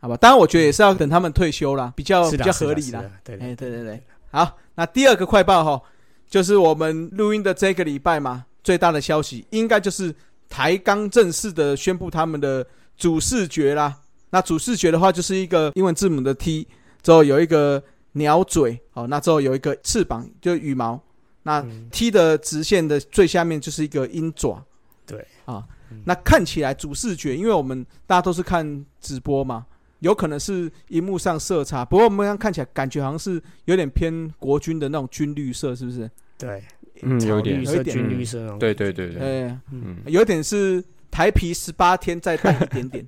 [0.01, 3.05] 好吧，当然我觉得也是要等他们退休啦，比较比较合理啦。
[3.23, 3.71] 对，哎，对。
[3.71, 5.83] 对对，好，那第二个快报哈，
[6.29, 10.15] 就是我们录音的这个礼拜嘛，最大的消息应该就是
[10.49, 12.65] 台钢正式的宣布他们的
[12.97, 13.97] 主视觉啦。
[14.31, 16.69] 那主视觉的话，就是一个英文字母的 T，
[17.03, 21.01] 之后有一个鸟嘴，好，那之后有一个翅膀，就羽毛。
[21.43, 24.63] 那 T 的直线的最下面就是一个鹰爪。
[25.07, 25.65] 对，啊，
[26.05, 29.67] 那看起来主视觉，因为我们大家都是看直播嘛。
[30.01, 36.11] 有可能是荧幕上色差，不过我们刚看起来感觉好像是有点偏国军的那种军绿色，是不是？
[36.37, 36.63] 对，
[37.03, 43.07] 嗯，有点有军绿色，对对对对，嗯，有点是台皮十八天再淡一点点，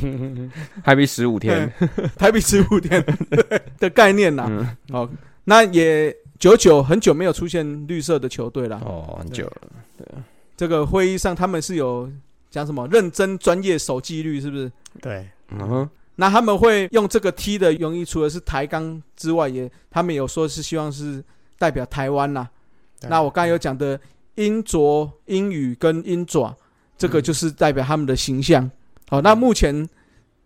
[0.82, 1.70] 台皮十五天，
[2.16, 3.04] 台皮十五天
[3.78, 4.74] 的概念呐。
[4.90, 5.08] 哦，
[5.44, 8.78] 那也久久很久没有出现绿色的球队了。
[8.84, 9.68] 哦，很久了。
[9.98, 10.06] 对，
[10.56, 12.10] 这个会议上他们是有
[12.50, 14.72] 讲什么认真专业守纪律，是不是？
[15.02, 15.90] 对，嗯哼。
[16.18, 21.22] 那他们会用这个 T 的用意，除了是抬杠之外，也他们有说是希望是
[21.58, 22.48] 代表台湾呐。
[23.02, 24.00] 那我刚才有讲的
[24.36, 26.56] 鹰啄、鹰羽跟鹰爪，
[26.96, 28.68] 这个就是代表他们的形象。
[29.08, 29.86] 好，那目前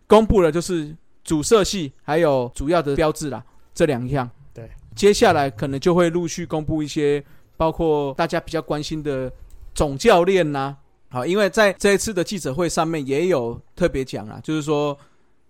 [0.07, 0.93] 公布了就是
[1.23, 3.41] 主色系还有主要的标志啦，
[3.73, 4.29] 这两项。
[4.53, 7.23] 对，接下来可能就会陆续公布一些，
[7.55, 9.31] 包括大家比较关心的
[9.73, 10.75] 总教练呐。
[11.09, 14.97] 好，因为在这一次的记者会上面也有特别讲啊，就是说。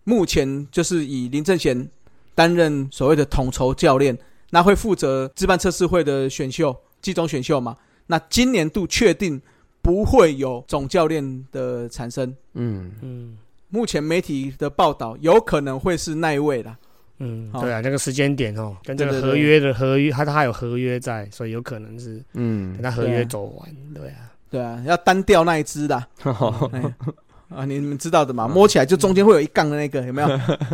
[0.04, 1.90] 目前就是以林正贤
[2.34, 4.18] 担任所谓的统筹教练，
[4.50, 7.78] 那会负责自办测试会的选秀、季中选秀嘛？
[8.08, 9.42] 那今年度确定
[9.82, 12.36] 不会有总教练的产生。
[12.54, 13.38] 嗯嗯，
[13.70, 16.78] 目前媒体的报道有可能会是那一位啦。
[17.20, 26.04] 嗯，对啊，那个时间点哦，跟这个合约的合约，他他还有合约在，所以有可能是嗯，等他合约走完，对啊，对啊，要单调那一支的。
[27.54, 28.48] 啊，你们知道的嘛？
[28.48, 30.28] 摸起来就中间会有一杠的那个，有没有？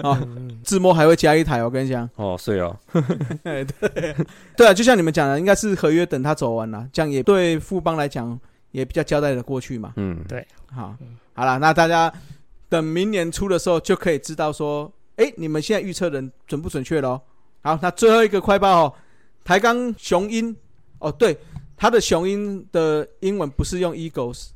[0.07, 0.21] 啊，
[0.63, 2.07] 自摸还会加一台，我跟你讲。
[2.15, 2.77] 哦，是哦。
[3.43, 3.65] 对
[4.55, 8.39] 对啊，就像你们讲的，应该是合约等他走完了，这样也对富邦来讲
[8.71, 9.93] 也比较交代的过去嘛。
[9.95, 10.45] 嗯，对。
[10.71, 10.95] 好，
[11.33, 12.11] 好了，那大家
[12.69, 17.19] 等明年初的时候就可以知道说，哎，你们现在预测人准不准确喽？
[17.63, 18.93] 好，那最后一个快报哦，
[19.43, 20.55] 台钢雄鹰
[20.99, 21.37] 哦，对，
[21.75, 24.49] 它的雄鹰的英文不是用 Eagles，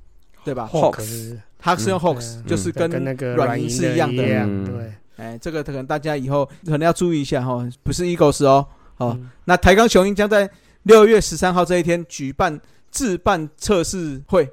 [0.44, 1.38] 对吧？Hawks。
[1.62, 4.24] 它是用 Hawks，就是跟那个软银是一样的。
[4.24, 8.66] 对，哎，这个可能大家以后可能要注意一下哈，不是 Eagles 哦。
[8.96, 10.50] 好，那台钢雄鹰将在
[10.84, 12.60] 六月十三号这一天举办
[12.90, 14.50] 自办测试会，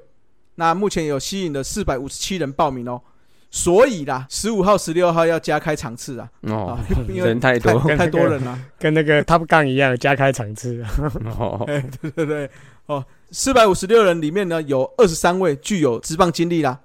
[0.55, 3.01] 那目前有吸引了四百五十七人报名哦，
[3.49, 6.29] 所以啦，十五号、十六号要加开场次啊。
[6.41, 10.83] 哦，人太多，太多人了，跟那个 Top Gun 一样加开场次。
[11.37, 12.49] 哦，对对对，
[12.85, 16.79] 哦，四百五十六人里面呢，有二十三位具有职棒经历啦。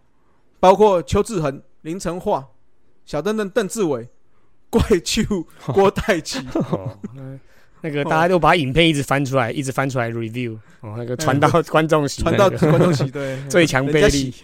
[0.65, 2.43] 包括邱志恒、林成化、
[3.05, 4.09] 小邓邓、邓志伟、
[4.71, 5.23] 怪兽
[5.75, 6.41] 郭代奇，
[7.83, 14.35] 那个大家都把影片一直翻出来，一直翻出来 review，哦，那个传到观众席，传到观众席，对， 最强贝利。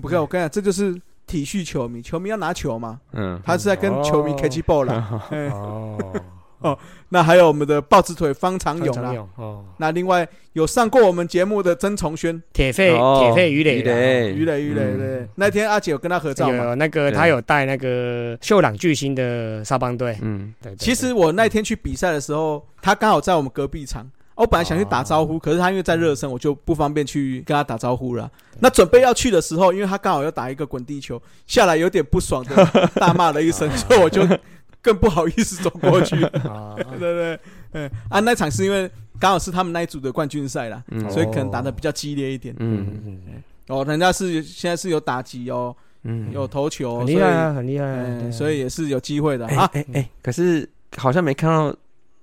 [0.00, 0.94] 不看，我跟你讲，这就是
[1.26, 6.22] 体恤球迷，球迷要拿球嘛，嗯，他是在跟球迷 catch ball 哦，
[6.60, 6.78] 哦，
[7.10, 13.78] 那还有我们的豹子腿方长勇啦，哦，那另外有上过我们节目的曾崇轩，铁肺铁肺鱼雷。
[13.78, 16.64] 鱼磊鱼磊鱼磊对，那天阿姐有跟他合照嘛？
[16.64, 20.74] 有那个他有带那个秀朗巨星的沙邦队，嗯，对。
[20.76, 24.10] 其实我那天去比赛的时候，他刚好在我们隔壁场。
[24.34, 28.30] 我本来想去打招呼，可是他因为在热身，我就不方便去跟他打招呼了。
[28.60, 34.20] 那准备要去的时候，因为他刚好要打一个滚地球，下来有点不爽的大骂了一声， 所以我就
[34.86, 36.14] 更不好意思走过去。
[36.98, 37.40] 对对
[37.72, 40.80] 对，啊，那场是因为刚好是他们那一组的冠军赛啦，
[41.10, 42.54] 所以可能打的比较激烈一点。
[42.60, 43.42] 嗯嗯嗯。
[43.66, 45.74] 哦，人家是现在是有打击哦，
[46.04, 49.68] 嗯，有投球，很厉害啊，很厉害，所以也是有机会的啊。
[49.72, 51.74] 哎哎，可是好像没看到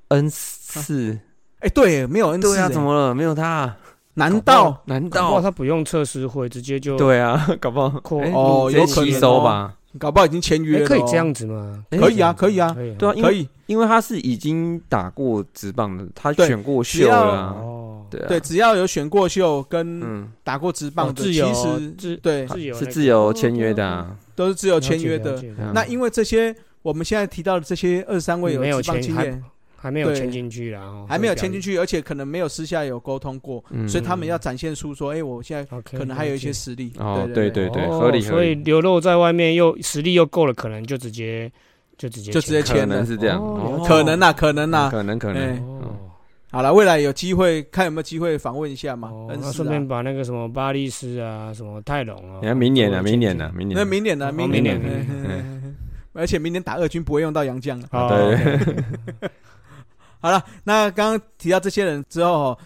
[0.07, 1.20] N 四。
[1.59, 3.14] 哎，对，没有 N 四，怎么了？
[3.14, 3.76] 没有他？
[4.16, 6.95] 难道难道他不用测试会直接就？
[6.95, 7.99] 对啊， 搞不好
[8.34, 9.76] 哦，有可能吸收吧？
[9.99, 11.83] 搞不好已经签约了，可以这样子吗？
[11.91, 17.51] 可以啊，可以啊，对啊，可以，因为他是已经打过直棒的，他选过秀了。
[17.51, 22.47] 哦，对对，只要有选过秀跟打过直棒的，其实对。
[22.47, 25.41] 是自由签约的，都是自由签约的。
[25.73, 29.43] 那因为这些我们现在提到的这些二三位有直棒经验。
[29.84, 36.93] 还没有签进去然后还没有签进去，而且可能没有私下有沟通过，所以他们要展现出说，哎，我现在可能还有一些实力。
[36.99, 38.21] 哦，对对对，合理。
[38.21, 41.51] 所以流露在外面又实力又够了，可能就直接
[41.97, 43.41] 就直接就直接签，可能是这样，
[43.86, 45.61] 可能呐，可能呐，可能可能。
[46.49, 49.11] 好了，未来有机会看有没有机会访问一下嘛。
[49.27, 53.03] 那顺便把那个什么巴利斯啊，什么泰隆啊，你看明年呢？
[53.03, 53.51] 明年呢？
[53.53, 53.77] 明年？
[53.77, 54.31] 那明年呢？
[54.31, 55.73] 明年。
[56.15, 57.88] 而且明年打二军不会用到杨将了。
[58.07, 59.29] 对。
[60.24, 62.57] 好了，那刚刚提到这些人之后，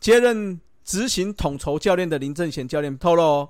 [0.00, 3.46] 接任执行统筹教练的林正贤教练透露，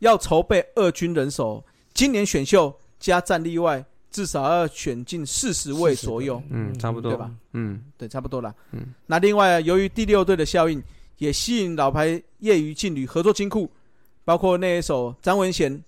[0.00, 6.42] 要筹备二军人手，今年选秀加战例外，至少要选进四十位左右。
[6.50, 7.30] 嗯，差不多，对吧？
[7.52, 8.52] 嗯，对，差不多了。
[8.72, 10.82] 嗯，那另外，由于第六队的效应，
[11.18, 13.70] 也吸引老牌业余劲旅合作金库，
[14.24, 15.80] 包括那一手张文贤、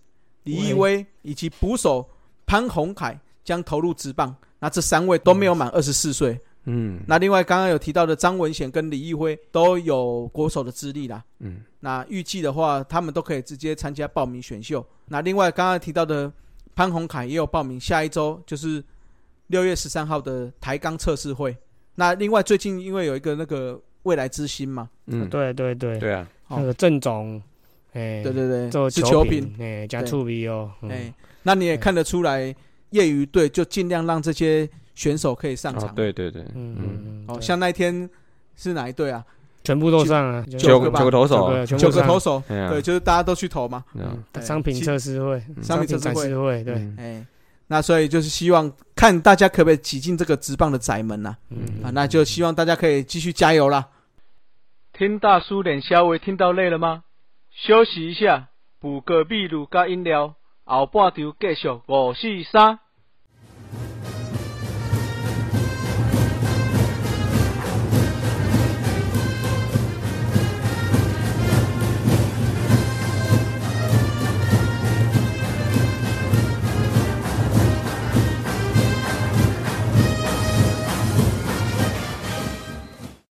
[0.44, 2.08] 李义威以及捕手
[2.46, 4.32] 潘宏凯将投入职棒。
[4.60, 6.30] 那这三位都没有满二十四岁。
[6.32, 6.40] 嗯，
[7.06, 11.22] 那另外刚刚有提到的张文显跟李义辉都有国手的资历啦。
[11.38, 14.84] 嗯，那预计的话，他们都可以直接参加报名选秀。
[15.06, 16.30] 那另外刚刚提到的
[16.74, 18.82] 潘宏凯也有报名，下一周就是
[19.46, 21.56] 六月十三号的台钢测试会。
[21.94, 27.40] 那另外最近因为有一个那个未来之星嘛，嗯，对对对，对啊，那个郑总，
[27.92, 31.14] 哎，对对对，做球品，哎，加触笔哦，哎，
[31.44, 32.52] 那你也看得出来，
[32.90, 34.68] 业余队就尽量让这些。
[34.96, 38.10] 选手可以上场，对对对，嗯嗯，哦，像那一天
[38.56, 39.24] 是哪一队啊？
[39.62, 43.84] 全部都上啊，九个九个投手，九个投手，对，就是大家都去投嘛。
[44.40, 47.26] 商品测试会，商品测试会，对，哎，
[47.66, 51.36] 那所以就是希望看大家可不可以挤进这个直棒的窄门呐？
[51.82, 53.88] 啊，那就希望大家可以继续加油啦。
[54.92, 57.02] 听大叔脸稍微听到累了吗？
[57.50, 58.48] 休息一下，
[58.80, 62.78] 补个秘鲁加饮料，后半场继续五四三。